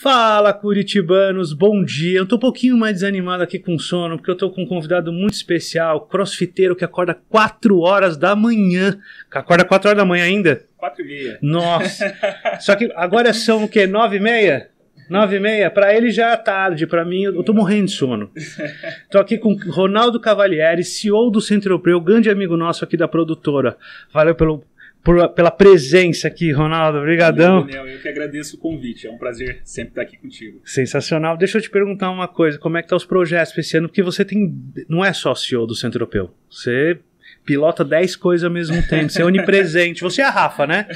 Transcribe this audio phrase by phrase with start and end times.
[0.00, 2.20] Fala Curitibanos, bom dia.
[2.20, 5.12] Eu tô um pouquinho mais desanimado aqui com sono, porque eu tô com um convidado
[5.12, 8.96] muito especial, crossfiteiro que acorda 4 horas da manhã.
[9.28, 10.64] Acorda 4 horas da manhã ainda?
[10.76, 11.38] 4 e meia.
[11.42, 12.14] Nossa.
[12.60, 13.88] Só que agora são o quê?
[13.88, 14.70] 9 e meia?
[15.10, 15.68] 9 e meia?
[15.68, 18.30] Pra ele já é tarde, pra mim eu tô morrendo de sono.
[19.10, 23.76] Tô aqui com Ronaldo Cavalieri, CEO do Centro Europeu, grande amigo nosso aqui da produtora.
[24.12, 24.62] Valeu pelo
[25.08, 26.98] por, pela presença aqui, Ronaldo.
[26.98, 27.64] Obrigadão.
[27.64, 29.06] Daniel, eu que agradeço o convite.
[29.06, 30.60] É um prazer sempre estar aqui contigo.
[30.66, 31.34] Sensacional.
[31.34, 32.58] Deixa eu te perguntar uma coisa.
[32.58, 33.88] Como é que tá os projetos esse ano?
[33.88, 34.54] Porque você tem...
[34.86, 36.34] Não é só CEO do Centro Europeu.
[36.50, 36.98] Você
[37.42, 39.08] pilota 10 coisas ao mesmo tempo.
[39.08, 40.02] Você é onipresente.
[40.02, 40.86] Você é a Rafa, né?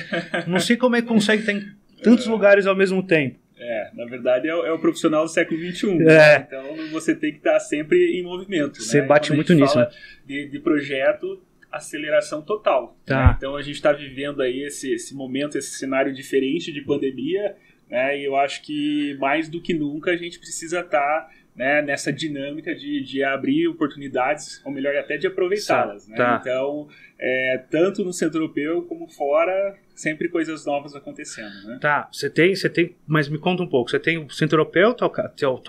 [0.47, 1.65] Não sei como é que consegue estar em
[2.03, 3.41] tantos lugares ao mesmo tempo.
[3.57, 5.87] É, na verdade é o, é o profissional do século XXI.
[5.89, 6.05] É.
[6.05, 6.47] Né?
[6.47, 8.83] Então você tem que estar sempre em movimento.
[8.83, 9.07] Você né?
[9.07, 9.79] bate muito nisso.
[9.79, 9.89] Né?
[10.27, 11.41] De, de projeto,
[11.73, 12.97] aceleração total.
[13.07, 13.29] Tá.
[13.29, 13.35] Né?
[13.37, 17.57] Então a gente está vivendo aí esse, esse momento, esse cenário diferente de pandemia,
[17.93, 18.19] né?
[18.19, 22.11] E eu acho que mais do que nunca a gente precisa estar tá, né, nessa
[22.11, 26.09] dinâmica de, de abrir oportunidades, ou melhor, até de aproveitá-las.
[26.09, 26.17] Né?
[26.17, 26.39] Tá.
[26.41, 26.89] Então,
[27.21, 31.53] é, tanto no centro europeu como fora, sempre coisas novas acontecendo.
[31.67, 31.79] Né?
[31.81, 33.91] Tá, você tem, você tem, mas me conta um pouco.
[33.91, 35.63] Você tem o centro europeu, teu, teu,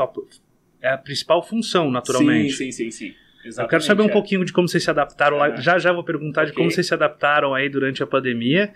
[0.81, 2.53] é a principal função, naturalmente.
[2.53, 3.15] Sim, sim, sim, sim.
[3.45, 4.11] Exatamente, eu quero saber um é.
[4.11, 5.55] pouquinho de como vocês se adaptaram lá.
[5.58, 6.52] Já já vou perguntar okay.
[6.52, 8.73] de como vocês se adaptaram aí durante a pandemia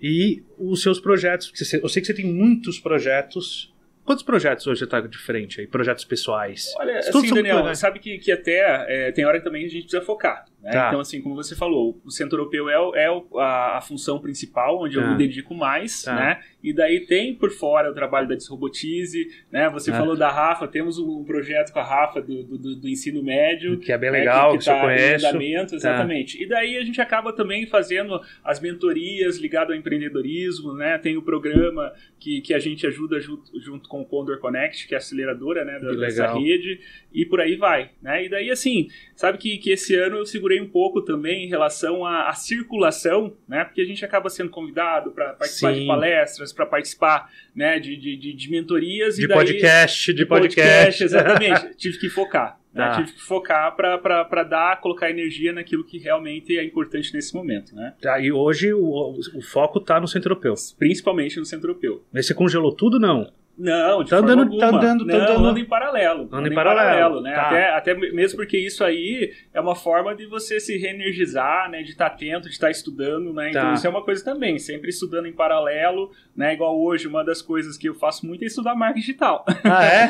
[0.00, 1.52] e os seus projetos.
[1.82, 3.72] Eu sei que você tem muitos projetos.
[4.04, 5.66] Quantos projetos hoje está de frente aí?
[5.66, 6.72] Projetos pessoais?
[6.78, 10.02] Olha, assim, Daniel, sabe que, que até é, tem hora que também a gente precisa
[10.02, 10.46] focar.
[10.62, 10.72] Né?
[10.72, 10.88] Tá.
[10.88, 14.96] Então, assim, como você falou, o centro europeu é, é a, a, função principal, onde
[14.96, 15.02] tá.
[15.02, 16.14] eu me dedico mais, tá.
[16.14, 16.40] né?
[16.62, 19.70] E daí tem por fora o trabalho da Desrobotize, né?
[19.70, 19.98] Você tá.
[19.98, 23.78] falou da Rafa, temos um projeto com a Rafa do, do, do ensino médio.
[23.78, 24.58] Que é bem legal, né?
[24.58, 25.26] que, que, que eu conheço.
[25.26, 26.42] Andamento, exatamente.
[26.42, 30.98] E daí a gente acaba também fazendo as mentorias ligadas ao empreendedorismo, né?
[30.98, 34.94] Tem o programa que, que a gente ajuda junto, junto com o Condor Connect, que
[34.94, 36.80] é a aceleradora né, da, dessa rede,
[37.12, 38.24] e por aí vai, né?
[38.24, 42.04] E daí, assim, sabe que, que esse ano eu segurei um pouco também em relação
[42.04, 43.64] à, à circulação, né?
[43.64, 45.80] Porque a gente acaba sendo convidado para participar Sim.
[45.80, 49.16] de palestras, para participar né, de, de, de, de mentorias.
[49.16, 50.98] De e daí, podcast, de, de podcast.
[50.98, 51.04] podcast.
[51.04, 51.74] Exatamente.
[51.76, 52.58] Tive que focar.
[52.72, 52.86] Né?
[52.86, 52.96] Tá.
[52.96, 57.74] Tive que focar para dar, colocar energia naquilo que realmente é importante nesse momento.
[57.74, 57.94] Né?
[58.00, 60.54] Tá, e hoje o, o foco está no centro europeu.
[60.78, 62.04] Principalmente no centro europeu.
[62.12, 63.30] Mas você congelou tudo não?
[63.58, 64.60] Não, de tá forma andando, alguma.
[64.60, 65.46] Tá andando, tá não, andando.
[65.48, 66.22] anda em paralelo.
[66.22, 67.34] Anda anda em paralelo, né?
[67.34, 67.42] tá.
[67.46, 71.82] Até, até mesmo porque isso aí é uma forma de você se reenergizar, né?
[71.82, 73.50] De estar atento, de estar estudando, né?
[73.50, 73.72] Então Tá.
[73.74, 76.54] isso é uma coisa também, sempre estudando em paralelo, né?
[76.54, 79.44] Igual hoje, uma das coisas que eu faço muito é estudar marketing digital.
[79.64, 80.08] Ah, é?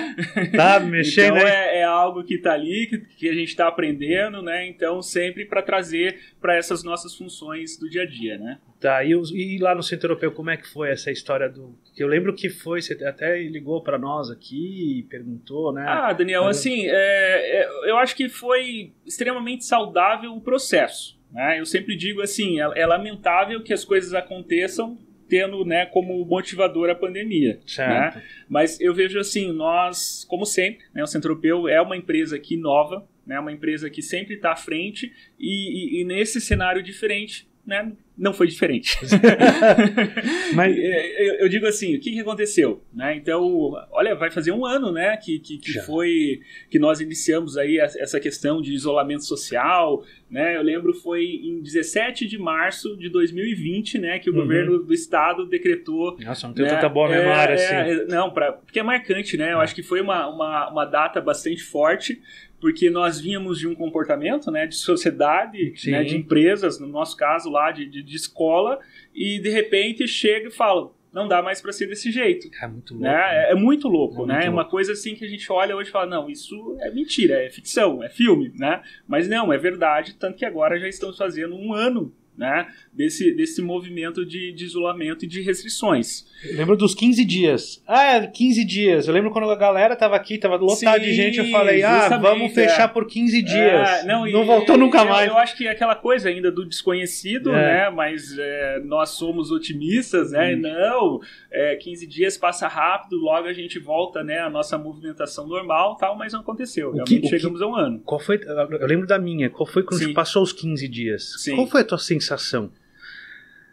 [0.55, 1.53] Tá mexendo então aí?
[1.53, 4.67] é, é algo que está ali, que, que a gente está aprendendo, né?
[4.67, 8.59] Então sempre para trazer para essas nossas funções do dia a dia, né?
[8.81, 11.77] Tá, e, e lá no centro europeu, como é que foi essa história do.
[11.97, 15.85] Eu lembro que foi, você até ligou para nós aqui e perguntou, né?
[15.87, 21.19] Ah, Daniel, Mas- assim, é, é, eu acho que foi extremamente saudável o processo.
[21.33, 21.61] Né?
[21.61, 24.97] Eu sempre digo assim, é, é lamentável que as coisas aconteçam
[25.29, 27.61] tendo né, como motivador a pandemia.
[27.67, 28.17] certo.
[28.17, 28.23] né?
[28.49, 32.57] Mas eu vejo assim, nós, como sempre, né, o Centro Europeu é uma empresa aqui
[32.57, 37.47] nova, né, uma empresa que sempre está à frente e, e- e nesse cenário diferente,
[37.67, 38.97] né, não foi diferente.
[40.55, 42.83] Mas- É, eu, eu digo assim, o que, que aconteceu?
[42.93, 43.15] Né?
[43.17, 46.41] Então, olha, vai fazer um ano, né, que, que, que foi
[46.71, 50.57] que nós iniciamos aí essa questão de isolamento social, né?
[50.57, 54.41] Eu lembro foi em 17 de março de 2020, né, que o Uhum.
[54.41, 56.75] governo do estado decretou Nossa, não tenho né?
[56.75, 57.75] tanta boa É, memória é, assim.
[57.75, 59.53] é, não, pra, porque é marcante, né?
[59.53, 59.65] Eu É.
[59.65, 62.21] acho que foi uma, uma, uma data bastante forte,
[62.61, 67.51] porque nós vínhamos de um comportamento né, de sociedade, né, de empresas, no nosso caso
[67.51, 68.79] lá, de, de, de escola,
[69.15, 72.51] e de repente chega e fala, não dá mais para ser desse jeito.
[72.63, 73.05] É muito louco.
[73.05, 73.13] Né?
[73.13, 73.47] né?
[73.49, 74.47] É, é muito louco, É muito né?
[74.47, 74.71] É uma louco.
[74.71, 78.03] coisa assim que a gente olha hoje e fala, não, isso é mentira, é ficção,
[78.03, 78.83] é filme, né?
[79.07, 82.69] Mas não, é verdade, tanto que agora já estamos fazendo um ano, né?
[82.93, 86.25] Desse, desse movimento de, de isolamento e de restrições.
[86.49, 87.83] Eu lembro dos 15 dias.
[87.87, 89.09] Ah, é, 15 dias.
[89.09, 92.09] Eu lembro quando a galera tava aqui, tava lotado de Sim, gente, eu falei, ah,
[92.17, 92.89] vamos fechar é.
[92.89, 93.89] por 15 dias.
[93.91, 95.29] É, não, e- voltou nunca eu- mais.
[95.29, 97.55] Eu acho que é aquela coisa ainda do desconhecido, É.
[97.87, 97.91] né?
[97.91, 100.55] Mas é, nós somos otimistas, né?
[100.55, 100.61] Hum.
[100.61, 101.21] Não,
[101.51, 104.39] é, 15 dias passa rápido, logo a gente volta, né?
[104.39, 106.93] A nossa movimentação normal, tal, mas não aconteceu.
[106.93, 108.01] Realmente que- o que- chegamos a um ano.
[108.05, 108.39] Qual foi?
[108.81, 109.51] Eu lembro da minha.
[109.51, 111.35] Qual foi quando passou os 15 dias?
[111.39, 111.57] Sim.
[111.57, 112.28] Qual foi a tua sensação?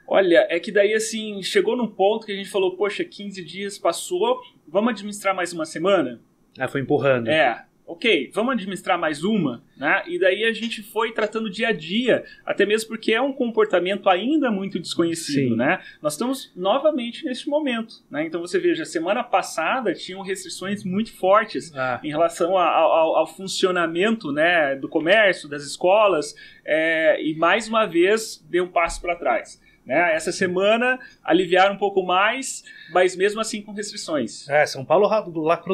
[0.08, 3.78] Olha, é que daí assim, chegou num ponto que a gente falou, poxa, 15 dias
[3.78, 6.22] passou, vamos administrar mais uma semana?
[6.58, 7.28] Ah, foi empurrando.
[7.28, 7.66] É.
[7.88, 10.04] ok, vamos administrar mais uma, né?
[10.08, 14.10] E daí a gente foi tratando dia a dia, até mesmo porque é um comportamento
[14.10, 15.56] ainda muito desconhecido, Sim.
[15.56, 15.80] né?
[16.02, 18.26] Nós estamos novamente neste momento, né?
[18.26, 23.28] Então você veja, semana passada tinham restrições muito fortes Ah, em relação a- ao, ao
[23.28, 26.36] funcionamento, né, do comércio, das escolas,
[26.66, 29.62] é, e mais uma vez deu um passo para trás.
[29.86, 30.16] Né?
[30.16, 34.48] Essa semana aliviaram um pouco mais, mas mesmo assim com restrições.
[34.50, 35.08] é, São Paulo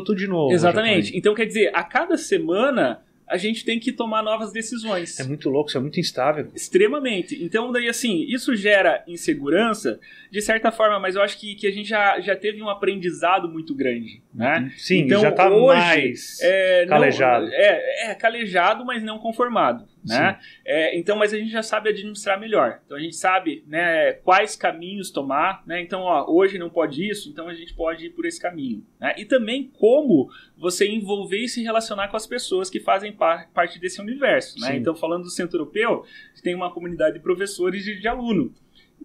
[0.01, 0.51] tudo de novo.
[0.53, 1.05] Exatamente.
[1.05, 1.17] já também.
[1.19, 5.17] Então, quer dizer, a cada semana a gente tem que tomar novas decisões.
[5.17, 6.49] É muito louco, isso é muito instável.
[6.53, 7.41] Extremamente.
[7.41, 11.71] Então, daí, assim, isso gera insegurança, de certa forma, mas eu acho que, que a
[11.71, 14.69] gente já, já teve um aprendizado muito grande, né?
[14.77, 16.39] Sim, Então, já tá hoje, mais.
[16.41, 17.47] É, não- Calejado.
[17.53, 19.85] é, é, calejado, mas não conformado.
[20.03, 20.39] Né?
[20.65, 22.81] É, então, mas a gente já sabe administrar melhor.
[22.85, 25.63] Então a gente sabe né, quais caminhos tomar.
[25.65, 25.81] Né?
[25.81, 28.85] Então, ó, hoje não pode isso, então a gente pode ir por esse caminho.
[28.99, 29.13] Né?
[29.17, 33.79] E também como você envolver e se relacionar com as pessoas que fazem par- parte
[33.79, 34.59] desse universo.
[34.59, 34.71] Né?
[34.71, 34.77] Sim.
[34.77, 36.03] Então, falando do Centro Europeu,
[36.43, 38.53] tem uma comunidade de professores e de aluno.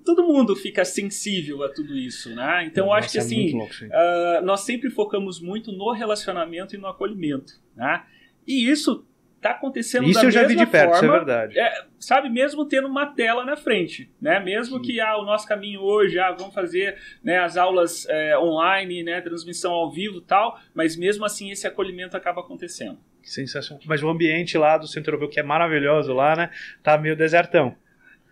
[0.04, 2.34] Todo mundo fica sensível a tudo isso.
[2.34, 2.64] Né?
[2.66, 3.72] Então, eu acho que é assim, louco.
[3.84, 8.04] Uh, nós sempre focamos muito no relacionamento e no acolhimento, né?
[8.46, 9.04] E isso
[9.48, 11.58] tá acontecendo Isso eu já vi de perto, isso é forma, verdade.
[11.58, 14.40] é, sabe, mesmo tendo uma tela na frente, né?
[14.40, 19.02] Mesmo que ah, o nosso caminho hoje, ah, vamos fazer né, as aulas é, online,
[19.02, 22.98] né, transmissão ao vivo e tal, mas mesmo assim esse acolhimento acaba acontecendo.
[23.22, 23.82] Sensacional.
[23.86, 26.50] Mas o ambiente lá do Centro Europeu, que é maravilhoso lá, né?
[26.82, 27.76] Tá meio desertão.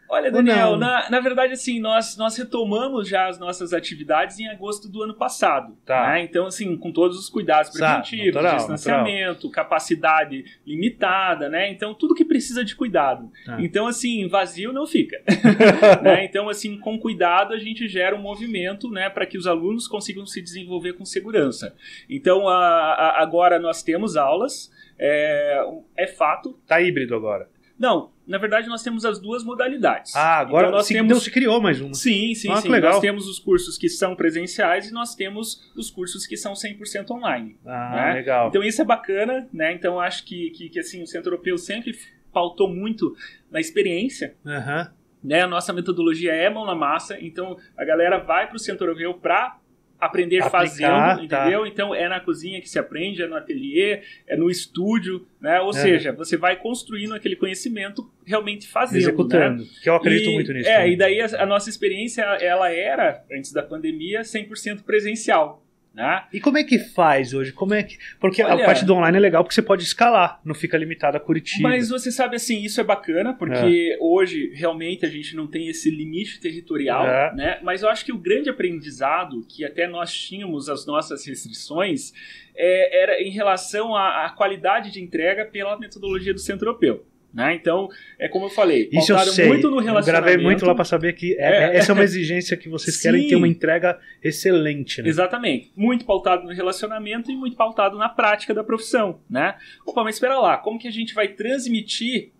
[0.09, 4.89] Olha, Daniel, na, na verdade, assim, nós, nós retomamos já as nossas atividades em agosto
[4.89, 5.77] do ano passado.
[5.85, 6.09] Tá.
[6.13, 6.23] né?
[6.23, 11.71] Então, assim, com todos os cuidados preventivos, natural, distanciamento, capacidade limitada, né?
[11.71, 13.31] Então, tudo que precisa de cuidado.
[13.45, 13.61] Tá.
[13.61, 15.21] Então, assim, vazio não fica.
[16.03, 16.25] né?
[16.25, 20.27] Então, assim, com cuidado a gente gera um movimento, né, para que os alunos consigam
[20.27, 21.75] se desenvolver com segurança.
[22.09, 25.65] Então, a, a- agora nós temos aulas, é,
[25.97, 26.59] é fato.
[26.67, 27.49] Tá híbrido agora.
[27.79, 30.15] Não, na verdade nós temos as duas modalidades.
[30.17, 31.95] Ah, agora Então, nós se, temos se criou mais uma.
[31.95, 32.69] Sim, sim, Ah, sim.
[32.69, 32.93] legal.
[32.93, 37.11] Nós temos os cursos que são presenciais e nós temos os cursos que são 100%
[37.11, 37.57] online.
[37.67, 38.13] Ah, né?
[38.15, 38.49] legal.
[38.49, 39.73] Então isso é bacana, né?
[39.73, 41.93] Então acho que, que, que, assim, o Centro Europeu sempre
[42.33, 43.15] pautou muito
[43.51, 44.91] na experiência, Aham.
[45.23, 45.43] né?
[45.43, 49.15] A nossa metodologia é mão na massa, então a galera vai para o Centro Europeu
[49.15, 49.59] para
[50.07, 51.45] aprender Aplicar, fazendo, tá.
[51.45, 51.67] entendeu?
[51.67, 55.61] Então é na cozinha que se aprende, é no ateliê, é no estúdio, né?
[55.61, 55.73] Ou É.
[55.75, 59.09] seja, você vai construindo aquele conhecimento realmente fazendo, né?
[59.09, 59.65] Executando.
[59.83, 60.69] Que eu acredito E- muito nisso.
[60.69, 60.93] É, também.
[60.93, 65.64] e daí a, a nossa experiência, ela era, antes da pandemia, 100% presencial,
[65.95, 66.25] né?
[66.33, 67.53] E como é que faz hoje?
[67.53, 67.97] Como é que.
[68.21, 71.17] Porque Olha- a parte do online é legal porque você pode escalar, não fica limitado
[71.17, 71.69] a Curitiba.
[71.69, 75.91] Mas você sabe assim, isso é bacana, porque hoje realmente a gente não tem esse
[75.91, 77.35] limite territorial, É.
[77.35, 77.59] né?
[77.63, 82.13] Mas eu acho que o grande aprendizado, que até nós tínhamos as nossas restrições,
[82.57, 87.05] é, era em relação à, à qualidade de entrega pela metodologia do Centro Europeu.
[87.35, 87.55] Né?
[87.57, 89.49] Então, é como eu falei, Isso eu sei.
[89.49, 90.25] muito no eu relacionamento.
[90.27, 91.77] gravei muito lá pra saber que é- É.
[91.79, 93.29] essa é uma exigência que vocês querem Sim.
[93.31, 95.09] ter uma entrega excelente, né?
[95.09, 95.73] Exatamente.
[95.75, 99.57] Muito pautado no relacionamento e muito pautado na prática da profissão, né?
[99.85, 102.31] Opa, mas espera lá, como que a gente vai transmitir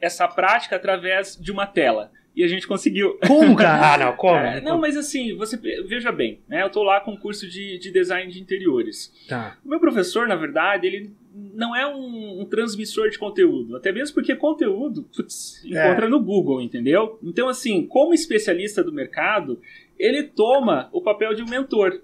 [0.00, 2.10] essa prática através de uma tela?
[2.34, 3.18] E a gente conseguiu.
[3.26, 3.94] Como, cara?
[3.94, 4.36] Ah, não, como?
[4.36, 5.56] É, não, mas assim, você
[5.86, 6.62] veja bem, né?
[6.62, 9.12] Eu tô lá com um curso de, de design de interiores.
[9.28, 9.56] Tá.
[9.64, 11.10] O meu professor, na verdade, ele
[11.54, 13.76] não é um, um transmissor de conteúdo.
[13.76, 15.68] Até mesmo porque conteúdo, putz, É.
[15.68, 17.18] encontra no Google, entendeu?
[17.22, 19.60] Então, assim, como especialista do mercado,
[19.98, 22.00] ele toma o papel de um mentor.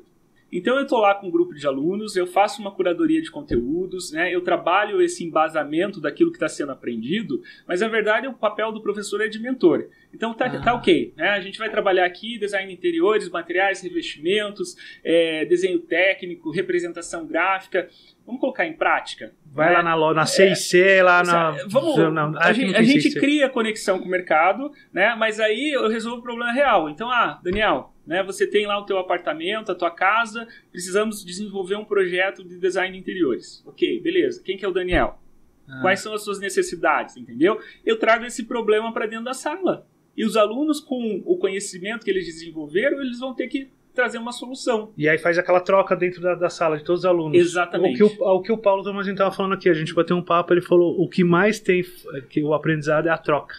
[0.57, 4.11] Então eu estou lá com um grupo de alunos, eu faço uma curadoria de conteúdos,
[4.11, 8.73] né, eu trabalho esse embasamento daquilo que está sendo aprendido, mas na verdade o papel
[8.73, 9.87] do professor é de mentor.
[10.15, 10.61] Então tá, Ah.
[10.63, 15.79] tá ok, né, a gente vai trabalhar aqui design de interiores, materiais, revestimentos, é, desenho
[15.81, 17.89] técnico, representação gráfica.
[18.25, 19.35] Vamos colocar em prática?
[19.57, 19.77] Vai né?
[19.77, 21.53] lá na loja, na C&C, lá na...
[21.67, 25.15] Vamos, não, a, ah, gente, a gente cria conexão com o mercado, né?
[25.19, 26.91] Mas aí eu resolvo o problema real.
[26.91, 28.23] Então, ah, Daniel, né?
[28.23, 32.93] Você tem lá o teu apartamento, a tua casa, precisamos desenvolver um projeto de design
[32.93, 33.65] de interiores.
[33.67, 34.43] Ok, beleza.
[34.45, 35.19] Quem que é o Daniel?
[35.67, 35.81] Ah.
[35.81, 37.59] Quais são as suas necessidades, entendeu?
[37.83, 39.87] Eu trago esse problema para dentro da sala.
[40.15, 44.31] E os alunos, com o conhecimento que eles desenvolveram, eles vão ter que trazer uma
[44.31, 44.93] solução.
[44.97, 47.37] E aí faz aquela troca dentro da, da sala de todos os alunos.
[47.37, 48.03] Exatamente.
[48.03, 50.23] O que o, o, que o Paulo Tomazinho estava falando aqui, a gente bateu um
[50.23, 51.83] papo, ele falou o que mais tem,
[52.31, 53.57] que o aprendizado é a troca.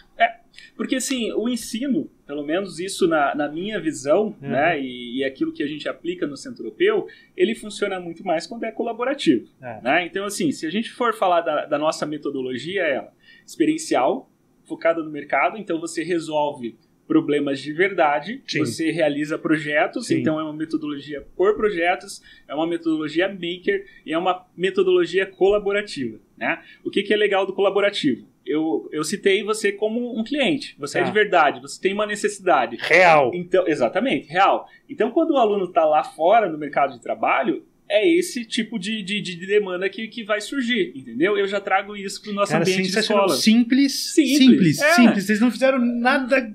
[0.76, 4.48] Porque, assim, o ensino, pelo menos isso na, na minha visão, Uhum.
[4.48, 8.46] né, e, e aquilo que a gente aplica no Centro Europeu, ele funciona muito mais
[8.46, 9.48] quando é colaborativo.
[9.60, 9.80] É.
[9.82, 10.06] Né?
[10.06, 13.08] Então, assim, se a gente for falar da, da nossa metodologia, é
[13.44, 14.30] experiencial,
[14.64, 16.76] focada no mercado, então você resolve
[17.08, 18.42] problemas de verdade.
[18.46, 18.60] Sim.
[18.60, 20.20] Você realiza projetos, Sim.
[20.20, 26.18] então é uma metodologia por projetos, é uma metodologia maker e é uma metodologia colaborativa.
[26.36, 26.62] Né?
[26.84, 28.28] O que, que é legal do colaborativo?
[28.46, 30.76] Eu, eu citei você como um cliente.
[30.78, 31.08] Você é Tá.
[31.08, 32.76] de verdade, você tem uma necessidade.
[32.80, 33.30] Real.
[33.34, 34.68] Então, exatamente, real.
[34.88, 39.02] Então, quando o aluno está lá fora no mercado de trabalho, é esse tipo de,
[39.02, 41.38] de, de demanda que, que vai surgir, entendeu?
[41.38, 43.34] Eu já trago isso para o nosso Cara, ambiente de escola.
[43.34, 44.92] Simples, Simples, simples, é.
[44.94, 45.24] simples.
[45.24, 46.54] Vocês não fizeram nada,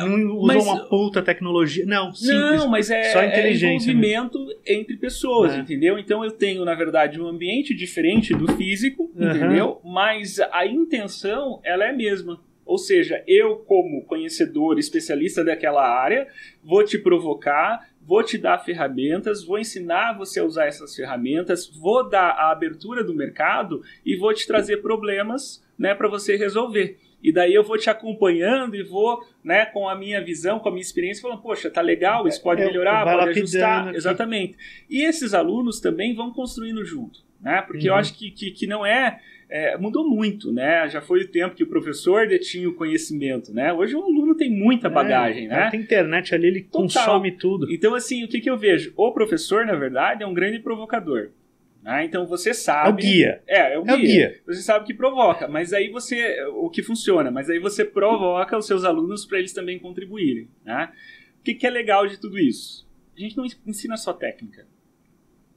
[0.00, 1.86] não usam mas- uma puta tecnologia.
[1.86, 2.38] Não, simples.
[2.60, 5.58] Não, mas é, Só é inteligência, envolvimento entre pessoas, É.
[5.58, 5.98] entendeu?
[5.98, 9.30] Então eu tenho, na verdade, um ambiente diferente do físico, Uhum.
[9.30, 9.80] entendeu?
[9.84, 12.40] Mas a intenção, ela é a mesma.
[12.66, 16.26] Ou seja, eu, como conhecedor, especialista daquela área,
[16.62, 22.08] vou te provocar, vou te dar ferramentas, vou ensinar você a usar essas ferramentas, vou
[22.08, 26.98] dar a abertura do mercado e vou te trazer problemas né, para você resolver.
[27.22, 30.72] E daí eu vou te acompanhando e vou, né, com a minha visão, com a
[30.72, 33.88] minha experiência, falando, poxa, tá legal, isso pode Eu- melhorar, vai pode lapidando ajustar.
[33.88, 33.96] aqui.
[33.96, 34.56] Exatamente.
[34.90, 37.62] E esses alunos também vão construindo junto, né?
[37.62, 37.98] Porque eu Uhum.
[37.98, 40.88] acho que, que, que não é, é, Mudou muito, né?
[40.88, 43.72] Já foi o tempo que o professor detinha o conhecimento, né?
[43.72, 45.70] Hoje o aluno tem muita bagagem, É, né?
[45.70, 46.82] Tem internet ali, ele Total.
[46.82, 47.72] consome tudo.
[47.72, 48.92] Então, assim, o que, que eu vejo?
[48.96, 51.30] O professor, na verdade, é um grande provocador.
[51.82, 52.06] Né?
[52.06, 53.02] Então você É o sabe.
[53.02, 53.42] guia.
[53.46, 53.96] É, é o É o guia.
[53.98, 54.40] guia.
[54.46, 56.42] Você sabe que provoca, mas aí você.
[56.54, 60.48] O que funciona, mas aí você provoca os seus alunos para eles também contribuírem.
[60.64, 60.88] Né?
[61.40, 62.88] O que, que é legal de tudo isso?
[63.14, 64.66] A gente não ensina só técnica.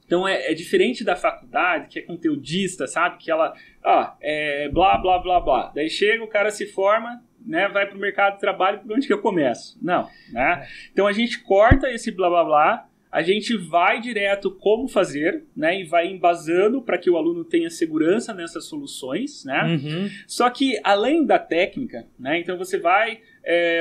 [0.08, 3.18] Então é, é diferente da faculdade, que é conteudista, sabe?
[3.18, 3.52] Que ela,
[3.84, 5.72] ó, é blá, blá, blá, blá.
[5.74, 7.68] Daí chega, o cara se forma, né?
[7.68, 9.78] Vai pro mercado de trabalho, por onde que eu começo?
[9.82, 10.66] Não, né?
[10.90, 15.78] Então a gente corta esse blá, blá, blá, a gente vai direto como fazer, né?
[15.78, 19.62] E vai embasando para que o aluno tenha segurança nessas soluções, né?
[19.62, 20.10] Uhum.
[20.26, 22.40] Só que além da técnica, né?
[22.40, 23.20] Então você vai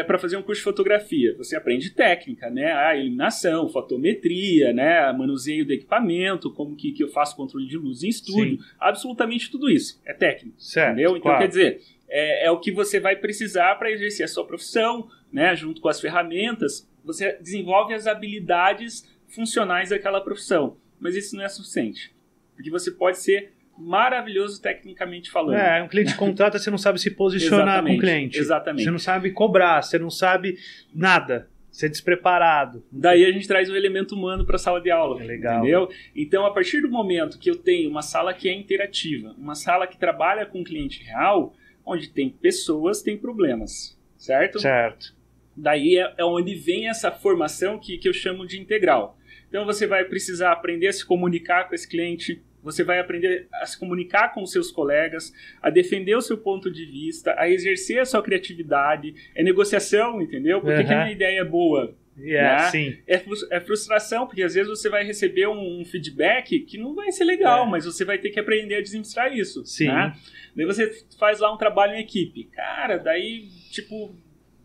[0.05, 2.71] para fazer um curso de fotografia, você aprende técnica, né?
[2.71, 5.11] A iluminação, fotometria, né?
[5.11, 9.69] Manuseio do equipamento, como que, que eu faço controle de luz em estúdio, absolutamente tudo
[9.69, 10.93] isso é técnico, Certo.
[10.93, 11.11] entendeu?
[11.11, 11.39] Então claro.
[11.39, 15.55] quer dizer é, é o que você vai precisar para exercer a sua profissão, né?
[15.55, 21.49] Junto com as ferramentas, você desenvolve as habilidades funcionais daquela profissão, mas isso não é
[21.49, 22.15] suficiente,
[22.55, 25.57] porque você pode ser maravilhoso tecnicamente falando.
[25.57, 28.39] É, um cliente contrata, você não sabe se posicionar com o cliente.
[28.39, 28.83] exatamente.
[28.83, 30.57] Você não sabe cobrar, você não sabe
[30.93, 31.49] nada.
[31.69, 32.83] Você é despreparado.
[32.91, 35.21] Daí a gente traz o elemento humano para a sala de aula.
[35.21, 35.59] É legal.
[35.59, 35.89] Entendeu?
[36.15, 39.85] Então, a partir do momento que eu tenho uma sala que é interativa, uma sala
[39.85, 41.53] que trabalha com o cliente real,
[41.85, 43.95] onde tem pessoas, tem problemas.
[44.17, 44.59] Certo?
[44.59, 45.15] Certo.
[45.55, 49.17] Daí é, é onde vem essa formação que, que eu chamo de integral.
[49.47, 53.65] Então você vai precisar aprender a se comunicar com esse cliente, você vai aprender a
[53.65, 57.99] se comunicar com os seus colegas, a defender o seu ponto de vista, a exercer
[57.99, 60.61] a sua criatividade, é negociação, entendeu?
[60.61, 61.01] Por que, que a Uhum.
[61.03, 61.95] minha ideia é boa?
[62.19, 62.69] Yeah, Né?
[62.71, 62.97] sim.
[63.07, 63.21] É,
[63.51, 67.23] é frustração, porque às vezes você vai receber um, um feedback que não vai ser
[67.25, 67.69] legal, É.
[67.69, 69.63] mas você vai ter que aprender a administrar isso.
[69.65, 69.87] Sim.
[69.87, 70.13] Né?
[70.55, 72.45] Daí você faz lá um trabalho em equipe.
[72.45, 74.15] Cara, daí, tipo,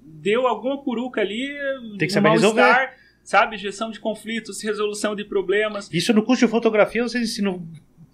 [0.03, 1.47] deu alguma curuca ali,
[1.99, 3.59] Tem que um saber mal-estar, sabe?
[3.59, 5.93] Gestão de conflitos, resolução de problemas.
[5.93, 7.63] Isso no curso de fotografia vocês ensinam.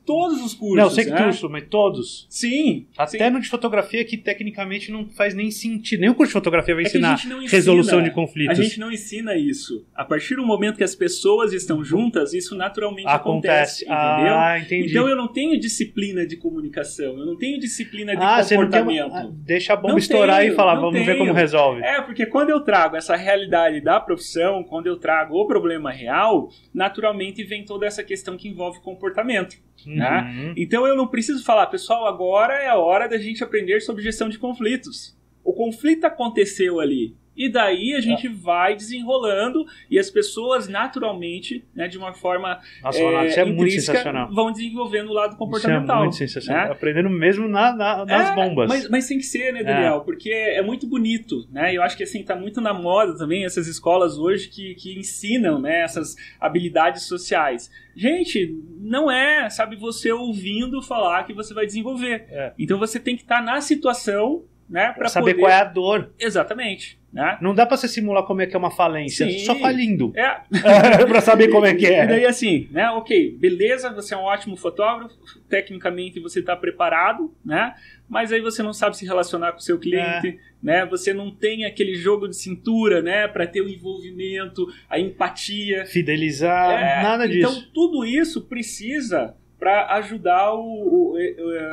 [0.08, 0.76] Todos os cursos.
[0.76, 1.22] não, sei que né?
[1.22, 2.26] curso, mas todos.
[2.30, 2.86] Sim.
[2.96, 3.30] Até sim.
[3.30, 6.00] no de fotografia que tecnicamente não faz nem sentido.
[6.00, 7.40] Nem o curso de fotografia vai É a ensinar ensina.
[7.48, 8.56] resolução de A conflitos.
[8.56, 9.84] gente não ensina isso.
[9.94, 13.84] A partir do momento que as pessoas estão juntas, isso naturalmente Acontece.
[13.84, 14.14] acontece.
[14.14, 14.34] entendeu?
[14.38, 14.88] Ah, entendi.
[14.90, 19.06] Então eu não tenho disciplina de comunicação, eu não tenho disciplina de ah, comportamento.
[19.08, 19.20] uma...
[19.20, 21.18] ah, Deixa a bomba Não estourar tenho, e falar, vamos ver tenho.
[21.18, 21.82] como resolve.
[21.82, 26.48] É, porque quando eu trago essa realidade da profissão, quando eu trago o problema real,
[26.72, 29.56] naturalmente vem toda essa questão que envolve comportamento.
[29.98, 30.52] Né?
[30.56, 34.28] Então eu não preciso falar, pessoal, agora é a hora da gente aprender sobre gestão
[34.28, 35.16] de conflitos.
[35.44, 37.14] O conflito aconteceu ali.
[37.38, 43.00] E daí a gente vai desenrolando e as pessoas naturalmente, né, de uma forma Nossa,
[43.02, 44.30] Ronaldo, isso é muito sensacional.
[44.34, 46.00] vão desenvolvendo o lado Isso é comportamental.
[46.00, 46.66] muito sensacional.
[46.66, 46.72] né?
[46.72, 48.68] Aprendendo mesmo na, na- nas É, bombas.
[48.68, 50.00] Mas, mas tem que ser, né, Daniel?
[50.00, 51.72] Porque é muito bonito, né?
[51.74, 55.60] Eu acho que assim, tá muito na moda também essas escolas hoje que, que ensinam,
[55.60, 57.70] né, essas habilidades sociais.
[57.94, 62.26] Gente, não é, sabe, você ouvindo falar que você vai desenvolver.
[62.30, 62.52] É.
[62.58, 65.40] Então você tem que estar na situação, né, para saber poder...
[65.42, 66.10] qual é a dor.
[66.18, 67.38] Exatamente, né?
[67.40, 69.26] Não dá pra você simular como é que é uma falência.
[69.28, 69.38] Sim.
[69.40, 70.12] Só falindo.
[70.14, 70.40] É,
[71.08, 72.06] pra saber como é que E é.
[72.06, 72.90] daí assim, né?
[72.90, 75.14] Ok, beleza, você é um ótimo fotógrafo,
[75.48, 77.74] tecnicamente você está preparado, né?
[78.08, 80.36] Mas aí você não sabe se relacionar com o seu cliente, É.
[80.62, 80.86] né?
[80.86, 83.26] Você não tem aquele jogo de cintura, né?
[83.28, 85.84] Para ter o envolvimento, a empatia.
[85.86, 87.70] Fidelizar, É, nada Então disso.
[87.74, 91.18] tudo isso precisa para ajudar o, o,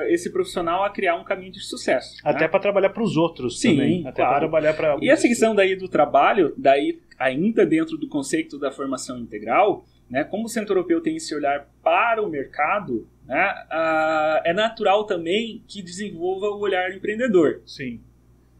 [0.07, 2.17] esse profissional a criar um caminho de sucesso.
[2.23, 2.47] Até né?
[2.47, 4.07] para trabalhar para os outros Sim, também.
[4.07, 4.31] Até claro.
[4.31, 4.97] para trabalhar para.
[5.01, 10.23] E essa questão daí do trabalho, daí ainda dentro do conceito da formação integral, né,
[10.23, 13.53] como o Centro Europeu tem esse olhar para o mercado, né,
[14.43, 17.61] é natural também que desenvolva o olhar empreendedor.
[17.65, 18.01] Sim.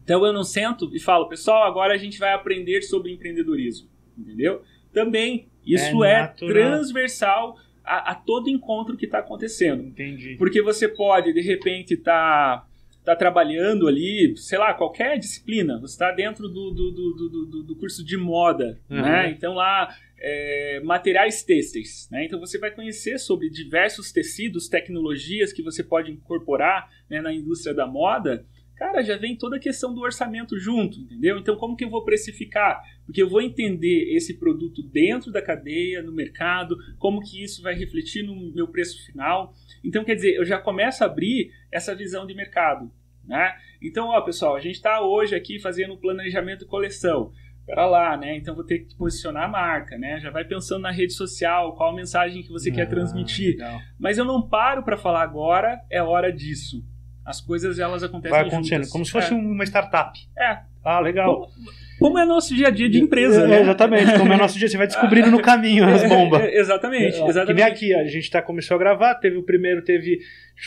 [0.02, 4.62] Então eu não sento e falo, pessoal, agora a gente vai aprender sobre empreendedorismo, entendeu?
[4.92, 9.82] Também isso é, é transversal a, a, todo encontro que está acontecendo.
[9.84, 10.34] Entendi.
[10.36, 12.66] Porque você pode, de repente, estar tá,
[13.04, 15.78] tá trabalhando ali, sei lá, qualquer disciplina.
[15.80, 19.00] Você está dentro do, do, do, do, do, curso de moda, uhum.
[19.00, 19.30] né?
[19.30, 22.08] Então lá, é, materiais têxteis.
[22.10, 22.24] Né?
[22.24, 27.72] Então você vai conhecer sobre diversos tecidos, tecnologias que você pode incorporar né, na indústria
[27.72, 28.44] da moda
[28.76, 31.38] cara, já vem toda a questão do orçamento junto, entendeu?
[31.38, 32.80] Então, como que eu vou precificar?
[33.04, 37.74] Porque eu vou entender esse produto dentro da cadeia, no mercado, como que isso vai
[37.74, 39.52] refletir no meu preço final.
[39.82, 42.90] Então, quer dizer, eu já começo a abrir essa visão de mercado,
[43.24, 43.54] né?
[43.80, 47.32] Então, ó, pessoal, a gente está hoje aqui fazendo o planejamento de coleção.
[47.64, 48.36] Pera lá, né?
[48.36, 50.20] Então vou ter que posicionar a marca, né?
[50.20, 53.56] Já vai pensando na rede social, qual a mensagem que você ah, quer transmitir.
[53.56, 53.80] Legal.
[53.98, 56.84] Mas eu não paro para falar agora, é hora disso
[57.26, 58.92] as coisas elas acontecem Vai acontecendo, juntas.
[58.92, 59.36] como se fosse é.
[59.36, 60.16] uma startup.
[60.38, 60.60] É.
[60.84, 61.40] Ah, legal.
[61.40, 63.60] Como, como, é nosso dia a dia de empresa, é, né?
[63.62, 66.42] Exatamente, como é nosso dia, você vai descobrindo no caminho as bombas.
[66.42, 67.46] É, exatamente, exatamente.
[67.46, 70.20] Que nem aqui, a gente tá, começou a gravar, teve o primeiro, teve,